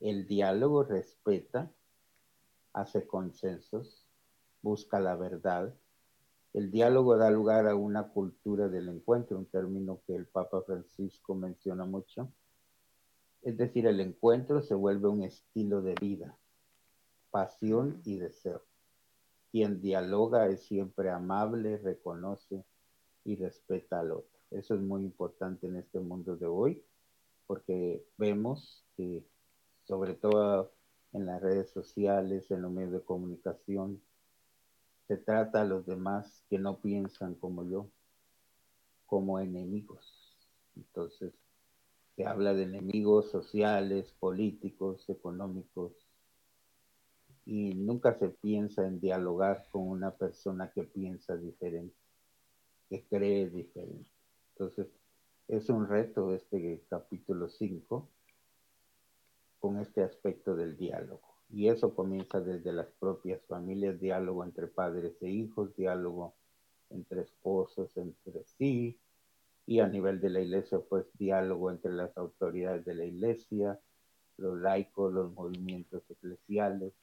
[0.00, 1.72] el diálogo respeta,
[2.72, 4.06] hace consensos,
[4.62, 5.74] busca la verdad,
[6.54, 11.34] el diálogo da lugar a una cultura del encuentro, un término que el Papa Francisco
[11.34, 12.32] menciona mucho.
[13.48, 16.36] Es decir, el encuentro se vuelve un estilo de vida,
[17.30, 18.62] pasión y deseo.
[19.50, 22.62] Quien dialoga es siempre amable, reconoce
[23.24, 24.38] y respeta al otro.
[24.50, 26.84] Eso es muy importante en este mundo de hoy,
[27.46, 29.24] porque vemos que
[29.84, 30.70] sobre todo
[31.14, 34.02] en las redes sociales, en los medios de comunicación,
[35.06, 37.88] se trata a los demás que no piensan como yo,
[39.06, 40.36] como enemigos.
[40.76, 41.32] Entonces,
[42.18, 45.92] se habla de enemigos sociales, políticos, económicos,
[47.46, 51.94] y nunca se piensa en dialogar con una persona que piensa diferente,
[52.90, 54.10] que cree diferente.
[54.50, 54.88] Entonces,
[55.46, 58.08] es un reto este capítulo 5
[59.60, 61.36] con este aspecto del diálogo.
[61.50, 66.34] Y eso comienza desde las propias familias, diálogo entre padres e hijos, diálogo
[66.90, 68.98] entre esposos, entre sí,
[69.68, 73.78] y a nivel de la iglesia, pues diálogo entre las autoridades de la iglesia,
[74.38, 76.94] los laicos, los movimientos eclesiales.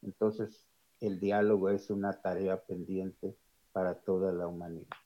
[0.00, 0.66] Entonces,
[1.00, 3.36] el diálogo es una tarea pendiente
[3.72, 4.96] para toda la humanidad.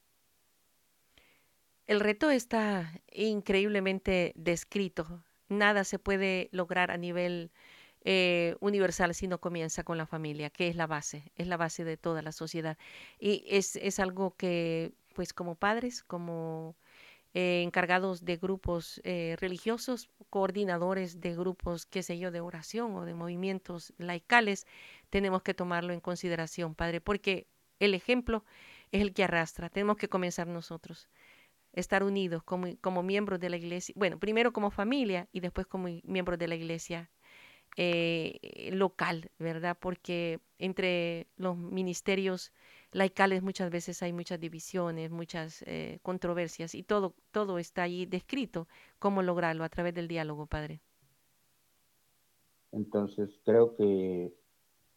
[1.88, 5.24] El reto está increíblemente descrito.
[5.48, 7.50] Nada se puede lograr a nivel
[8.02, 11.82] eh, universal si no comienza con la familia, que es la base, es la base
[11.82, 12.78] de toda la sociedad.
[13.18, 16.76] Y es, es algo que, pues como padres, como
[17.34, 23.04] eh, encargados de grupos eh, religiosos, coordinadores de grupos, qué sé yo, de oración o
[23.04, 24.66] de movimientos laicales,
[25.10, 27.48] tenemos que tomarlo en consideración, Padre, porque
[27.80, 28.44] el ejemplo
[28.92, 29.68] es el que arrastra.
[29.68, 31.08] Tenemos que comenzar nosotros
[31.72, 35.88] estar unidos como, como miembros de la iglesia, bueno, primero como familia y después como
[36.04, 37.10] miembros de la iglesia
[37.76, 39.76] eh, local, ¿verdad?
[39.80, 42.52] Porque entre los ministerios
[42.94, 48.68] laicales muchas veces hay muchas divisiones, muchas eh, controversias y todo, todo está ahí descrito.
[48.98, 49.64] ¿Cómo lograrlo?
[49.64, 50.80] A través del diálogo, Padre.
[52.72, 54.32] Entonces, creo que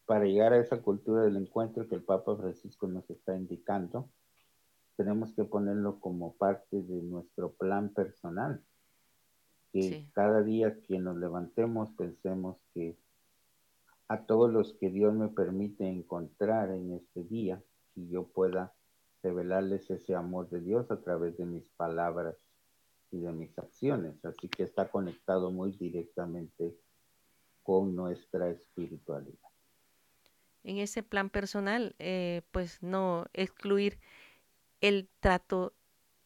[0.05, 4.09] para llegar a esa cultura del encuentro que el Papa Francisco nos está indicando,
[4.95, 8.63] tenemos que ponerlo como parte de nuestro plan personal
[9.73, 12.97] que cada día que nos levantemos pensemos que
[14.07, 17.61] a todos los que Dios me permite encontrar en este día,
[17.97, 18.73] y yo pueda
[19.23, 22.37] revelarles ese amor de Dios a través de mis palabras
[23.11, 24.23] y de mis acciones.
[24.23, 26.77] Así que está conectado muy directamente
[27.63, 29.49] con nuestra espiritualidad.
[30.63, 33.99] En ese plan personal, eh, pues no excluir
[34.79, 35.73] el trato,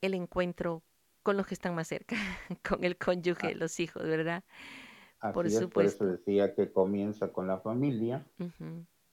[0.02, 0.84] el encuentro
[1.24, 2.16] con los que están más cerca,
[2.68, 3.56] con el cónyuge, ah.
[3.56, 4.44] los hijos, ¿verdad?
[5.34, 5.70] por supuesto.
[5.70, 8.26] Por eso decía que comienza con la familia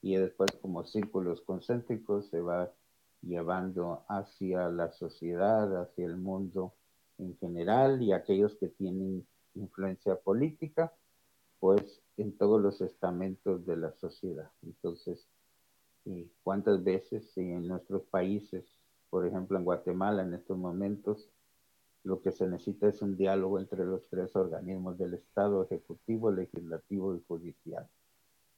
[0.01, 2.71] y después como círculos concéntricos se va
[3.21, 6.73] llevando hacia la sociedad, hacia el mundo
[7.17, 10.93] en general y aquellos que tienen influencia política,
[11.59, 14.49] pues en todos los estamentos de la sociedad.
[14.63, 15.27] Entonces,
[16.43, 18.65] ¿cuántas veces en nuestros países,
[19.09, 21.29] por ejemplo en Guatemala en estos momentos,
[22.05, 27.13] lo que se necesita es un diálogo entre los tres organismos del Estado, ejecutivo, legislativo
[27.15, 27.89] y judicial.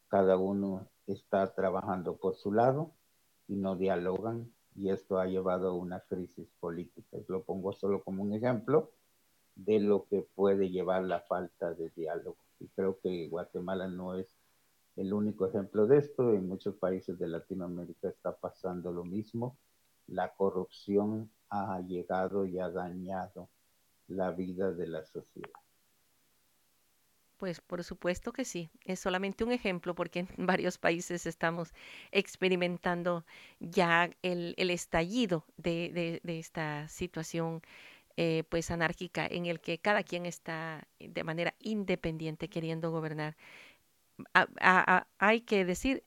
[0.07, 2.91] Cada uno está trabajando por su lado
[3.47, 7.17] y no dialogan y esto ha llevado a una crisis política.
[7.27, 8.91] Lo pongo solo como un ejemplo
[9.55, 12.37] de lo que puede llevar la falta de diálogo.
[12.59, 14.27] Y creo que Guatemala no es
[14.95, 16.33] el único ejemplo de esto.
[16.33, 19.57] En muchos países de Latinoamérica está pasando lo mismo.
[20.07, 23.49] La corrupción ha llegado y ha dañado
[24.07, 25.60] la vida de la sociedad.
[27.41, 28.69] Pues por supuesto que sí.
[28.85, 31.73] Es solamente un ejemplo porque en varios países estamos
[32.11, 33.25] experimentando
[33.59, 37.63] ya el, estallido de, de, esta situación
[38.15, 43.35] eh, pues anárquica en el que cada quien está de manera independiente queriendo gobernar.
[45.17, 46.03] hay que decir,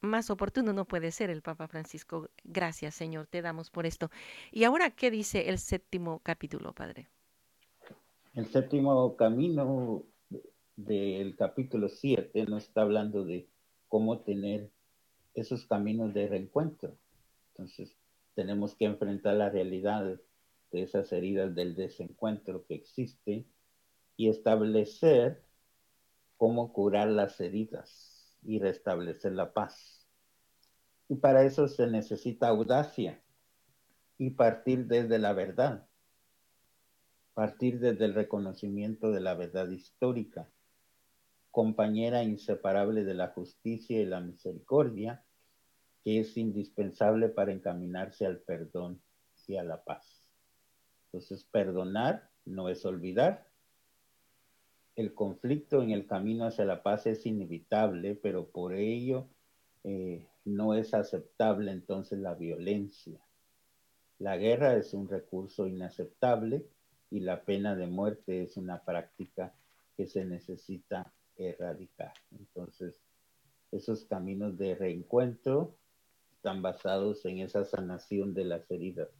[0.00, 2.30] más oportuno no puede ser el Papa Francisco.
[2.42, 4.10] Gracias, Señor, te damos por esto.
[4.50, 7.10] Y ahora, ¿qué dice el séptimo capítulo, Padre?
[8.32, 10.04] El séptimo camino
[10.84, 13.48] del capítulo 7 nos está hablando de
[13.88, 14.70] cómo tener
[15.34, 16.96] esos caminos de reencuentro.
[17.52, 17.96] Entonces,
[18.34, 20.20] tenemos que enfrentar la realidad
[20.70, 23.46] de esas heridas del desencuentro que existe
[24.16, 25.42] y establecer
[26.36, 30.06] cómo curar las heridas y restablecer la paz.
[31.08, 33.22] Y para eso se necesita audacia
[34.16, 35.86] y partir desde la verdad,
[37.34, 40.48] partir desde el reconocimiento de la verdad histórica,
[41.50, 45.24] compañera inseparable de la justicia y la misericordia,
[46.04, 49.02] que es indispensable para encaminarse al perdón
[49.50, 50.28] y a la paz.
[51.06, 53.48] Entonces, perdonar no es olvidar,
[54.94, 59.26] el conflicto en el camino hacia la paz es inevitable, pero por ello
[59.82, 63.20] eh, no es aceptable entonces la violencia.
[64.18, 66.64] La guerra es un recurso inaceptable
[67.10, 69.52] y la pena de muerte es una práctica
[69.96, 71.12] que se necesita
[71.48, 72.12] erradicar.
[72.30, 73.00] Entonces,
[73.72, 75.76] esos caminos de reencuentro
[76.32, 79.10] están basados en esa sanación de las heridas.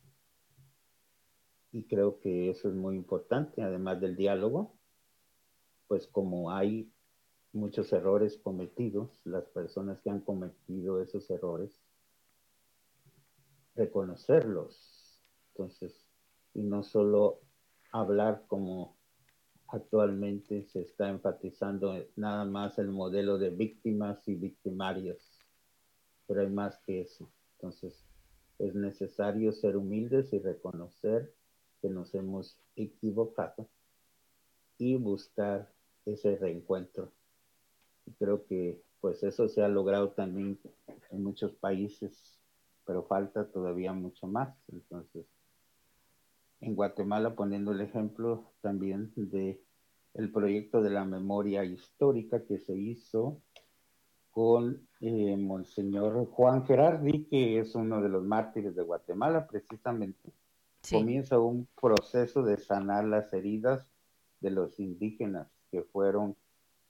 [1.72, 4.74] Y creo que eso es muy importante, además del diálogo,
[5.86, 6.92] pues como hay
[7.52, 11.80] muchos errores cometidos, las personas que han cometido esos errores,
[13.74, 15.20] reconocerlos.
[15.52, 16.08] Entonces,
[16.54, 17.40] y no solo
[17.92, 18.99] hablar como
[19.72, 25.38] actualmente se está enfatizando nada más el modelo de víctimas y victimarios,
[26.26, 27.30] pero hay más que eso.
[27.56, 28.04] Entonces,
[28.58, 31.32] es necesario ser humildes y reconocer
[31.80, 33.68] que nos hemos equivocado
[34.78, 35.72] y buscar
[36.04, 37.12] ese reencuentro.
[38.18, 40.58] creo que pues eso se ha logrado también
[41.10, 42.38] en muchos países,
[42.84, 44.54] pero falta todavía mucho más.
[44.68, 45.26] Entonces,
[46.60, 49.60] en Guatemala, poniendo el ejemplo también de
[50.14, 53.40] el proyecto de la memoria histórica que se hizo
[54.30, 60.32] con eh, Monseñor Juan Gerardi, que es uno de los mártires de Guatemala, precisamente.
[60.90, 63.86] Comienza un proceso de sanar las heridas
[64.40, 66.36] de los indígenas que fueron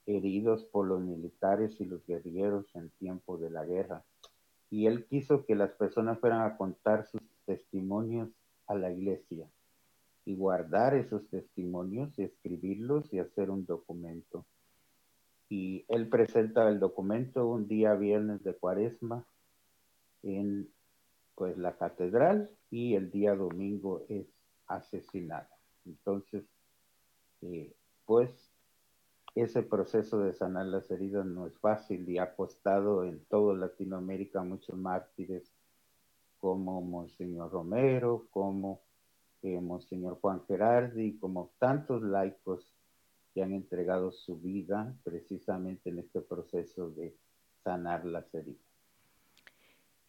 [0.05, 4.03] heridos por los militares y los guerrilleros en tiempo de la guerra.
[4.69, 8.29] Y él quiso que las personas fueran a contar sus testimonios
[8.67, 9.47] a la iglesia
[10.25, 14.45] y guardar esos testimonios y escribirlos y hacer un documento.
[15.49, 19.25] Y él presenta el documento un día viernes de cuaresma
[20.23, 20.69] en
[21.35, 24.27] pues la catedral y el día domingo es
[24.67, 25.49] asesinado.
[25.85, 26.43] Entonces,
[27.41, 27.73] eh,
[28.05, 28.51] pues
[29.35, 34.43] ese proceso de sanar las heridas no es fácil y ha costado en toda Latinoamérica
[34.43, 35.51] muchos mártires
[36.37, 38.81] como Monseñor Romero, como
[39.43, 42.73] eh, Monseñor Juan Gerardi, como tantos laicos
[43.33, 47.15] que han entregado su vida precisamente en este proceso de
[47.63, 48.71] sanar las heridas.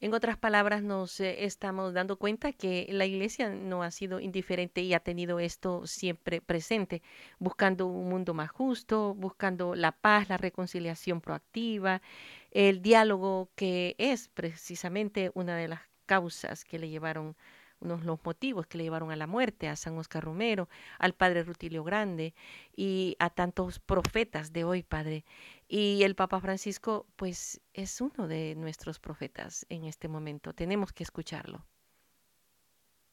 [0.03, 4.81] En otras palabras, nos eh, estamos dando cuenta que la iglesia no ha sido indiferente
[4.81, 7.03] y ha tenido esto siempre presente,
[7.39, 12.03] buscando un mundo más justo, buscando la paz, la reconciliación proactiva,
[12.51, 17.37] el diálogo que es precisamente una de las causas que le llevaron
[17.83, 20.69] unos los motivos que le llevaron a la muerte a San Oscar Romero,
[20.99, 22.35] al padre Rutilio Grande
[22.77, 25.25] y a tantos profetas de hoy, padre.
[25.69, 30.53] Y el Papa Francisco, pues, es uno de nuestros profetas en este momento.
[30.53, 31.65] Tenemos que escucharlo.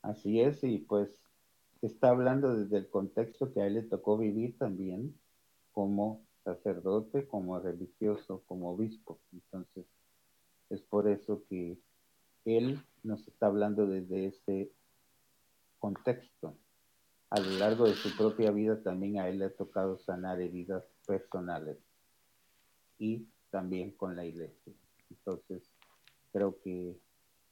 [0.02, 1.22] Así es, y pues
[1.82, 5.18] está hablando desde el contexto que a él le tocó vivir también
[5.72, 9.20] como sacerdote, como religioso, como obispo.
[9.34, 9.86] Entonces,
[10.70, 11.78] es por eso que
[12.46, 14.72] él nos está hablando desde ese
[15.80, 16.58] contexto.
[17.30, 20.84] A lo largo de su propia vida también a él le ha tocado sanar heridas
[21.06, 21.78] personales
[22.98, 24.74] y también con la iglesia.
[25.10, 25.64] Entonces,
[26.32, 27.00] creo que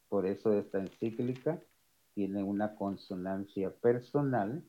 [0.10, 1.62] por eso esta encíclica
[2.14, 4.64] tiene una consonancia personal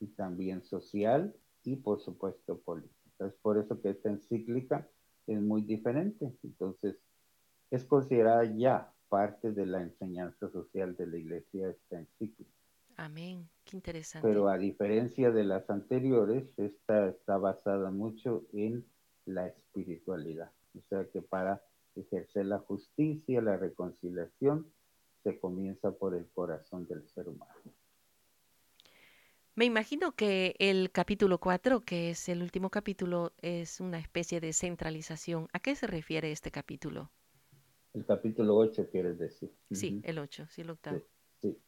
[0.00, 3.26] y también social y por supuesto política.
[3.26, 4.86] Es por eso que esta encíclica
[5.26, 6.36] es muy diferente.
[6.42, 6.96] Entonces,
[7.70, 12.50] es considerada ya parte de la enseñanza social de la iglesia esta encíclica.
[12.96, 14.26] Amén, qué interesante.
[14.26, 18.86] Pero a diferencia de las anteriores, esta está basada mucho en
[19.26, 20.50] la espiritualidad.
[20.74, 21.62] O sea que para
[21.94, 24.72] ejercer la justicia, la reconciliación,
[25.22, 27.52] se comienza por el corazón del ser humano.
[29.54, 34.54] Me imagino que el capítulo 4, que es el último capítulo, es una especie de
[34.54, 35.48] centralización.
[35.52, 37.10] ¿A qué se refiere este capítulo?
[37.94, 39.52] El capítulo 8, quieres decir.
[39.70, 41.02] Sí, el 8, sí, el octavo.
[41.40, 41.58] Sí,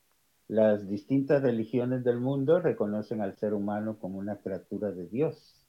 [0.49, 5.67] Las distintas religiones del mundo reconocen al ser humano como una criatura de Dios,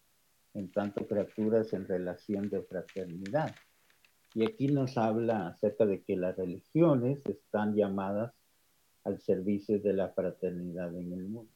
[0.53, 3.53] en tanto criaturas en relación de fraternidad.
[4.34, 8.34] Y aquí nos habla acerca de que las religiones están llamadas
[9.03, 11.51] al servicio de la fraternidad en el mundo.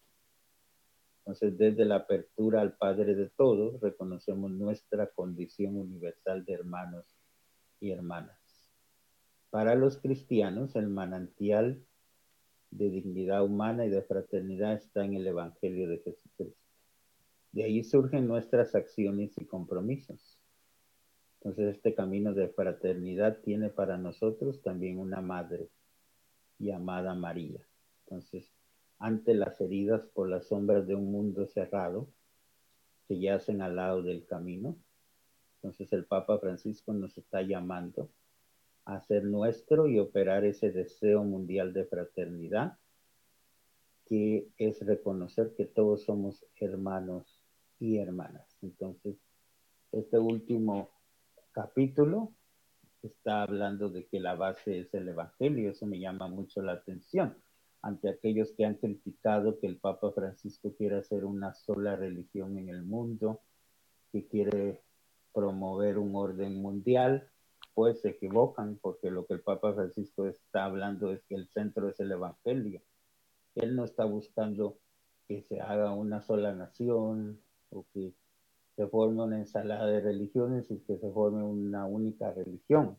[1.19, 7.05] Entonces, desde la apertura al Padre de todos, reconocemos nuestra condición universal de hermanos
[7.79, 8.38] y hermanas.
[9.49, 11.83] Para los cristianos, el manantial
[12.71, 16.55] de dignidad humana y de fraternidad está en el Evangelio de Jesucristo.
[17.51, 20.39] De ahí surgen nuestras acciones y compromisos.
[21.39, 25.69] Entonces, este camino de fraternidad tiene para nosotros también una madre
[26.59, 27.65] llamada María.
[28.05, 28.53] Entonces,
[28.99, 32.07] ante las heridas por las sombras de un mundo cerrado
[33.07, 34.75] que yacen al lado del camino,
[35.55, 38.09] entonces el Papa Francisco nos está llamando
[38.95, 42.77] hacer nuestro y operar ese deseo mundial de fraternidad,
[44.05, 47.41] que es reconocer que todos somos hermanos
[47.79, 48.57] y hermanas.
[48.61, 49.15] Entonces,
[49.91, 50.89] este último
[51.51, 52.33] capítulo
[53.03, 57.37] está hablando de que la base es el Evangelio, eso me llama mucho la atención
[57.81, 62.69] ante aquellos que han criticado que el Papa Francisco quiere hacer una sola religión en
[62.69, 63.41] el mundo,
[64.11, 64.81] que quiere
[65.33, 67.29] promover un orden mundial
[67.93, 71.99] se equivocan porque lo que el Papa Francisco está hablando es que el centro es
[71.99, 72.81] el Evangelio.
[73.55, 74.77] Él no está buscando
[75.27, 78.13] que se haga una sola nación o que
[78.75, 82.97] se forme una ensalada de religiones y que se forme una única religión.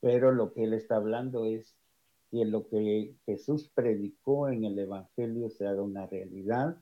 [0.00, 1.76] Pero lo que él está hablando es
[2.30, 6.76] que lo que Jesús predicó en el Evangelio se haga una realidad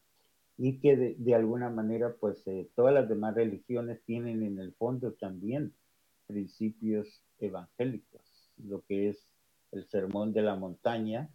[0.59, 5.13] y que de, alguna manera pues eh, todas las demás religiones tienen en el fondo
[5.13, 5.75] también
[6.27, 9.27] principios evangélicos, lo que es
[9.73, 11.31] el sermón de la montaña.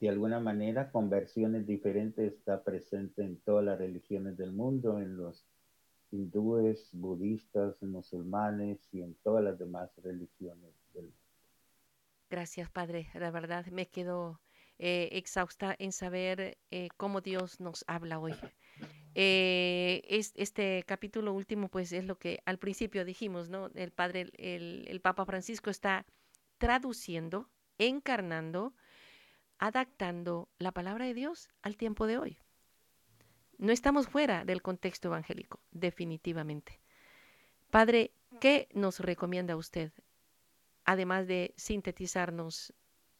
[0.00, 5.16] De alguna manera, con versiones diferentes, está presente en todas las religiones del mundo, en
[5.16, 5.44] los
[6.10, 11.18] hindúes, budistas, musulmanes y en todas las demás religiones del mundo.
[12.28, 13.08] Gracias, Padre.
[13.14, 14.40] La verdad me quedo
[14.78, 18.34] eh, exhausta en saber eh, cómo Dios nos habla hoy.
[19.14, 23.70] Eh, este capítulo último, pues es lo que al principio dijimos, ¿no?
[23.74, 26.06] El Padre, el, el Papa Francisco está
[26.58, 28.74] traduciendo, encarnando,
[29.58, 32.38] adaptando la palabra de Dios al tiempo de hoy.
[33.58, 36.80] No estamos fuera del contexto evangélico, definitivamente.
[37.70, 39.92] Padre, ¿qué nos recomienda usted?
[40.84, 42.74] Además de sintetizarnos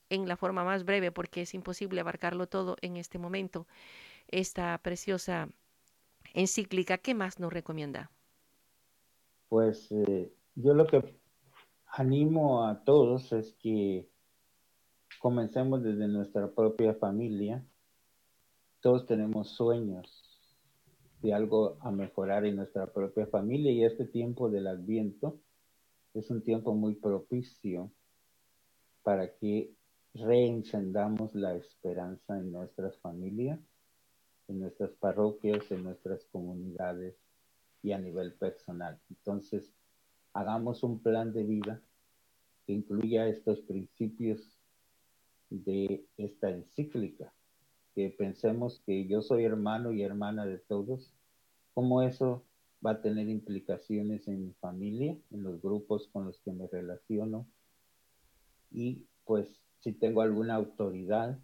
[0.09, 3.67] en la forma más breve, porque es imposible abarcarlo todo en este momento,
[4.29, 5.49] esta preciosa
[6.35, 8.11] encíclica, ¿qué más nos recomienda?
[9.49, 11.03] Pues eh, yo lo que
[11.87, 14.09] animo a todos es que
[15.21, 17.65] comencemos desde nuestra propia familia.
[18.81, 20.33] Todos tenemos sueños
[21.21, 25.39] de algo a mejorar en nuestra propia familia y este tiempo del adviento
[26.15, 27.93] es un tiempo muy propicio
[29.03, 29.73] para que
[30.15, 33.61] reencendamos la esperanza en nuestras familias,
[34.49, 37.17] en nuestras parroquias, en nuestras comunidades
[37.83, 39.01] y a nivel personal.
[39.11, 39.73] Entonces,
[40.33, 41.83] hagamos un plan de vida
[42.67, 44.59] que incluya estos principios
[45.51, 47.33] de esta encíclica,
[47.95, 51.13] que pensemos que yo soy hermano y hermana de todos,
[51.75, 52.45] cómo eso
[52.85, 57.47] va a tener implicaciones en mi familia, en los grupos con los que me relaciono
[58.71, 61.39] y pues si tengo alguna autoridad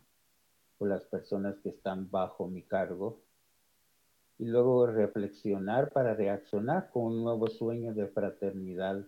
[0.78, 3.20] o las personas que están bajo mi cargo
[4.38, 9.04] y luego reflexionar para reaccionar con un nuevo sueño de fraternidad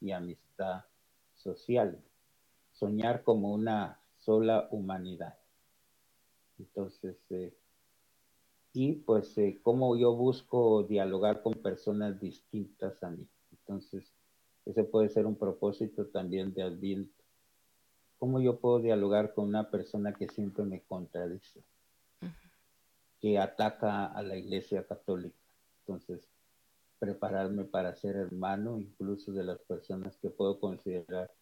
[0.00, 0.84] y amistad
[1.34, 2.00] social,
[2.72, 5.36] soñar como una sola humanidad.
[6.58, 7.54] Entonces, eh,
[8.72, 13.26] y pues eh, cómo yo busco dialogar con personas distintas a mí.
[13.50, 14.12] Entonces,
[14.66, 17.17] ese puede ser un propósito también de Adviento.
[18.18, 21.62] ¿Cómo yo puedo dialogar con una persona que siempre me contradice?
[23.20, 25.38] Que ataca a la Iglesia Católica.
[25.80, 26.28] Entonces,
[26.98, 31.32] prepararme para ser hermano incluso de las personas que puedo considerar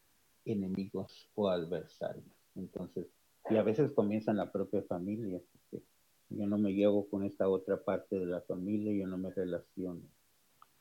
[0.44, 2.26] enemigos o adversarios.
[2.54, 3.06] Entonces,
[3.48, 5.40] y a veces comienza en la propia familia.
[6.28, 10.02] Yo no me llevo con esta otra parte de la familia, yo no me relaciono.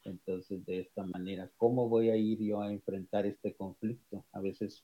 [0.03, 4.25] Entonces, de esta manera, ¿cómo voy a ir yo a enfrentar este conflicto?
[4.31, 4.83] A veces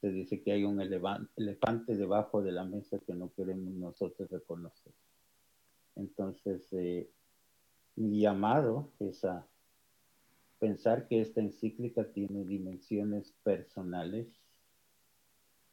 [0.00, 4.92] se dice que hay un elefante debajo de la mesa que no queremos nosotros reconocer.
[5.96, 7.10] Entonces, eh,
[7.96, 9.44] mi llamado es a
[10.60, 14.28] pensar que esta encíclica tiene dimensiones personales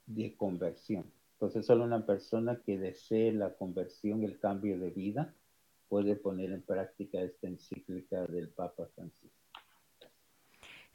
[0.07, 1.05] de conversión.
[1.34, 5.36] Entonces, solo una persona que desee la conversión el cambio de vida
[5.88, 9.45] puede poner en práctica esta encíclica del Papa Francisco.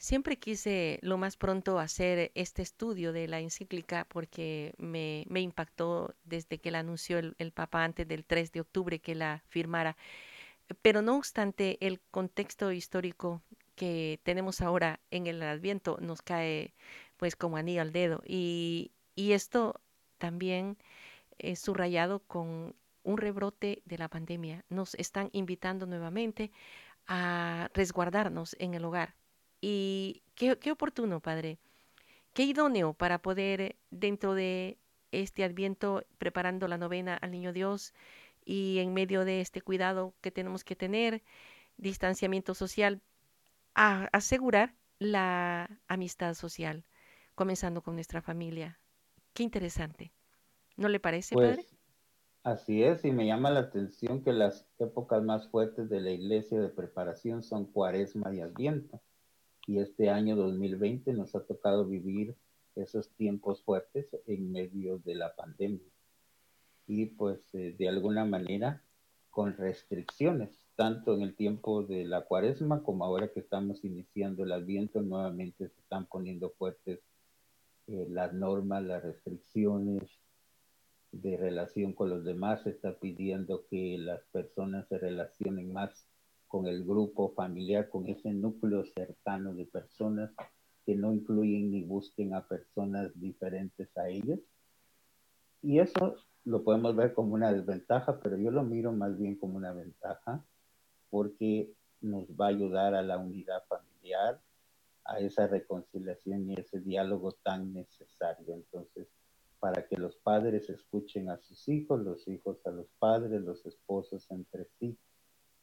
[0.00, 6.56] Siempre quise lo más pronto hacer este estudio de la encíclica porque me, impactó desde
[6.56, 9.98] que la anunció el, Papa antes del 3 de octubre que la firmara.
[10.80, 13.42] Pero no obstante, el contexto histórico
[13.74, 16.72] que tenemos ahora en el Adviento nos cae
[17.18, 18.22] pues como anillo al dedo.
[18.26, 19.82] Y, y esto
[20.16, 20.78] también
[21.38, 24.64] es subrayado con un rebrote de la pandemia.
[24.70, 26.52] Nos están invitando nuevamente
[27.06, 29.19] a resguardarnos en el hogar
[29.60, 31.58] y qué, qué oportuno, Padre,
[32.32, 34.78] qué idóneo para poder dentro de
[35.12, 37.94] este adviento preparando la novena al Niño Dios
[38.44, 41.22] y en medio de este cuidado que tenemos que tener,
[41.76, 43.00] distanciamiento social,
[43.74, 46.84] a asegurar la amistad social,
[47.34, 48.78] comenzando con nuestra familia.
[49.34, 50.12] Qué interesante.
[50.76, 51.66] ¿No le parece, pues, padre?
[52.42, 56.58] Así es, y me llama la atención que las épocas más fuertes de la iglesia
[56.58, 59.00] de preparación son cuaresma y adviento
[59.66, 62.34] y este año 2020 nos ha tocado vivir
[62.76, 65.86] esos tiempos fuertes en medio de la pandemia.
[66.86, 68.82] Y pues eh, de alguna manera
[69.30, 74.52] con restricciones, tanto en el tiempo de la cuaresma como ahora que estamos iniciando el
[74.52, 77.00] adviento, nuevamente se están poniendo fuertes
[77.86, 80.02] eh, las normas, las restricciones
[81.12, 86.06] de relación con los demás, se está pidiendo que las personas se relacionen más
[86.50, 90.32] con el grupo familiar, con ese núcleo cercano de personas
[90.84, 94.40] que no incluyen ni busquen a personas diferentes a ellos.
[95.62, 99.56] Y eso lo podemos ver como una desventaja, pero yo lo miro más bien como
[99.56, 100.44] una ventaja
[101.08, 104.40] porque nos va a ayudar a la unidad familiar,
[105.04, 108.54] a esa reconciliación y ese diálogo tan necesario.
[108.54, 109.06] Entonces,
[109.60, 114.28] para que los padres escuchen a sus hijos, los hijos a los padres, los esposos
[114.32, 114.98] entre sí,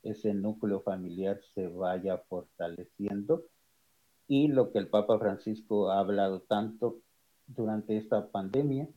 [0.04, 3.46] ese núcleo familiar se vaya fortaleciendo
[4.28, 7.00] y lo que el Papa Francisco ha hablado tanto
[7.48, 8.88] durante esta pandemia,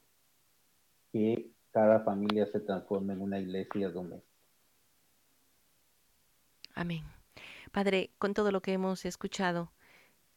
[1.13, 4.29] que cada familia se transforme en una iglesia doméstica.
[6.75, 7.05] Amén.
[7.71, 9.73] Padre, con todo lo que hemos escuchado,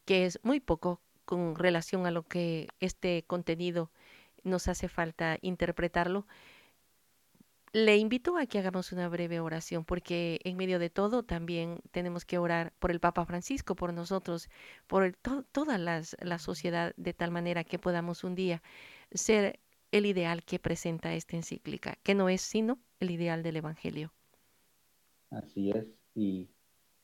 [0.06, 3.92] que es muy poco con relación a lo que este contenido
[4.44, 6.28] nos hace falta interpretarlo,
[7.74, 12.24] le invito a que hagamos una breve oración porque en medio de todo también tenemos
[12.24, 14.48] que orar por el Papa Francisco, por nosotros,
[14.86, 15.16] por
[15.52, 18.62] toda la sociedad, de tal manera que podamos un día
[19.12, 19.60] ser
[19.92, 24.14] el ideal que presenta esta encíclica, que no es sino el ideal del Evangelio.
[25.32, 26.48] Así es, y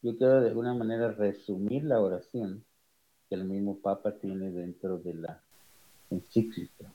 [0.04, 2.64] yo quiero de alguna manera resumir la oración
[3.28, 5.44] que el mismo Papa tiene dentro de la
[6.12, 6.94] encíclica.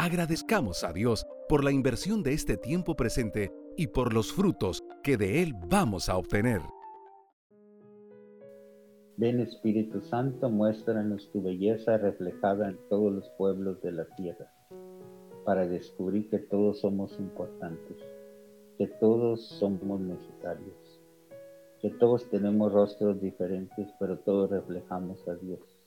[0.00, 5.16] Agradezcamos a Dios por la inversión de este tiempo presente y por los frutos que
[5.16, 6.60] de él vamos a obtener.
[9.16, 14.48] Ven Espíritu Santo, muéstranos tu belleza reflejada en todos los pueblos de la tierra,
[15.44, 17.96] para descubrir que todos somos importantes,
[18.78, 21.00] que todos somos necesarios,
[21.82, 25.77] que todos tenemos rostros diferentes, pero todos reflejamos a Dios.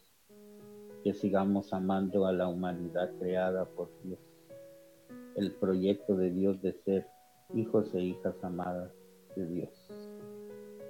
[1.04, 4.20] Que sigamos amando a la humanidad creada por Dios,
[5.36, 7.08] el proyecto de Dios de ser
[7.56, 8.92] hijos e hijas amadas
[9.36, 9.70] de Dios.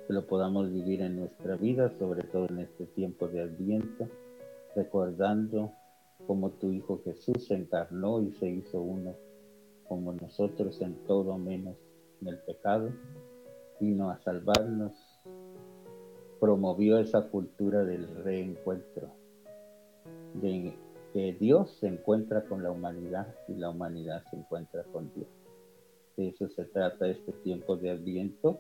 [0.08, 4.08] Que lo podamos vivir en nuestra vida, sobre todo en este tiempo de Adviento,
[4.76, 5.72] recordando
[6.28, 9.16] cómo tu Hijo Jesús se encarnó y se hizo uno
[9.92, 11.76] como nosotros en todo menos
[12.22, 12.92] en el pecado,
[13.80, 14.94] vino a salvarnos,
[16.40, 19.12] promovió esa cultura del reencuentro,
[20.36, 20.74] de
[21.14, 25.28] que Dios se encuentra con la humanidad y la humanidad se encuentra con Dios.
[26.16, 28.60] De eso se trata este tiempo de Adviento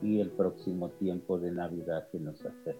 [0.00, 2.76] y el próximo tiempo de Navidad que nos hace.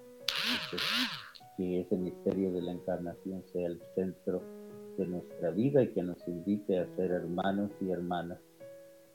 [1.56, 4.42] que ese misterio de la encarnación sea el centro
[4.96, 8.38] de nuestra vida y que nos invite a ser hermanos y hermanas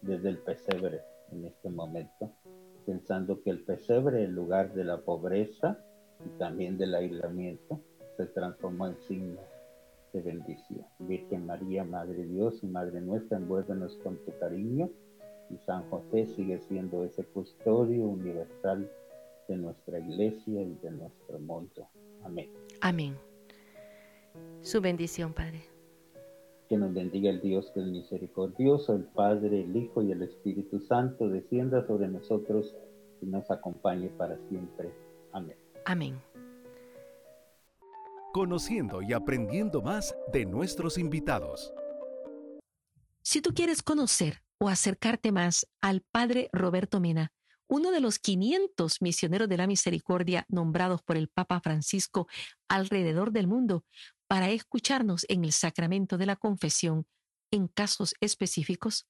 [0.02, 1.02] desde el pesebre
[1.32, 2.32] en este momento,
[2.86, 5.80] pensando que el pesebre, en lugar de la pobreza
[6.24, 7.82] y también del aislamiento,
[8.18, 9.42] se transformó en signo
[10.14, 10.86] de bendición.
[11.00, 14.90] Virgen María, Madre de Dios y Madre nuestra, envuélvenos con tu cariño
[15.50, 18.90] y San José sigue siendo ese custodio universal
[19.48, 21.88] de nuestra iglesia y de nuestro mundo.
[22.24, 22.50] Amén.
[22.82, 23.16] Amén.
[24.62, 25.64] Su bendición, Padre.
[26.68, 30.80] Que nos bendiga el Dios que es misericordioso, el Padre, el Hijo y el Espíritu
[30.80, 32.76] Santo, descienda sobre nosotros
[33.22, 34.92] y nos acompañe para siempre.
[35.32, 35.58] Amén.
[35.86, 36.35] Amén.
[38.36, 41.72] Conociendo y aprendiendo más de nuestros invitados.
[43.24, 47.32] Si tú quieres conocer o acercarte más al Padre Roberto Mena,
[47.70, 52.28] uno de los 500 misioneros de la misericordia nombrados por el Papa Francisco
[52.68, 53.86] alrededor del mundo
[54.28, 57.08] para escucharnos en el sacramento de la confesión
[57.52, 59.08] en casos específicos?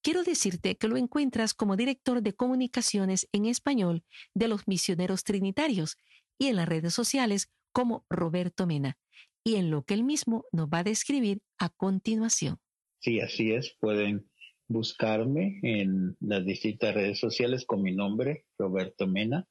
[0.00, 4.02] Quiero decirte que lo encuentras como director de comunicaciones en español
[4.32, 5.98] de los misioneros trinitarios
[6.38, 8.98] y en las redes sociales como Roberto Mena,
[9.44, 12.58] y en lo que él mismo nos va a describir a continuación.
[13.00, 13.76] Sí, así es.
[13.80, 14.30] Pueden
[14.68, 19.46] buscarme en las distintas redes sociales con mi nombre, Roberto Mena,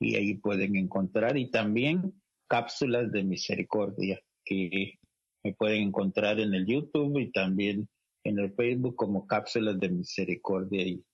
[0.00, 2.14] y ahí pueden encontrar y también
[2.48, 4.98] cápsulas de misericordia que
[5.42, 7.88] me pueden encontrar en el YouTube y también
[8.24, 11.04] en el Facebook como cápsulas de misericordia y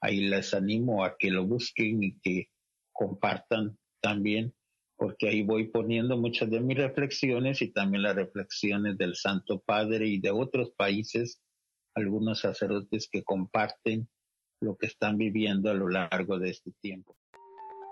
[0.00, 2.48] ahí les animo a que lo busquen y que
[2.92, 4.54] compartan también
[4.98, 10.08] porque ahí voy poniendo muchas de mis reflexiones y también las reflexiones del Santo Padre
[10.08, 11.40] y de otros países
[11.94, 14.08] algunos sacerdotes que comparten
[14.60, 17.16] lo que están viviendo a lo largo de este tiempo.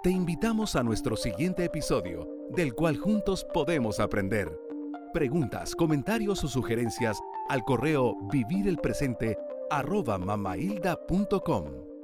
[0.02, 4.48] Te invitamos a nuestro siguiente episodio, del cual juntos podemos aprender.
[5.12, 9.36] Preguntas, comentarios o sugerencias al correo vivirelpresente
[9.70, 11.95] arroba mamailda.com.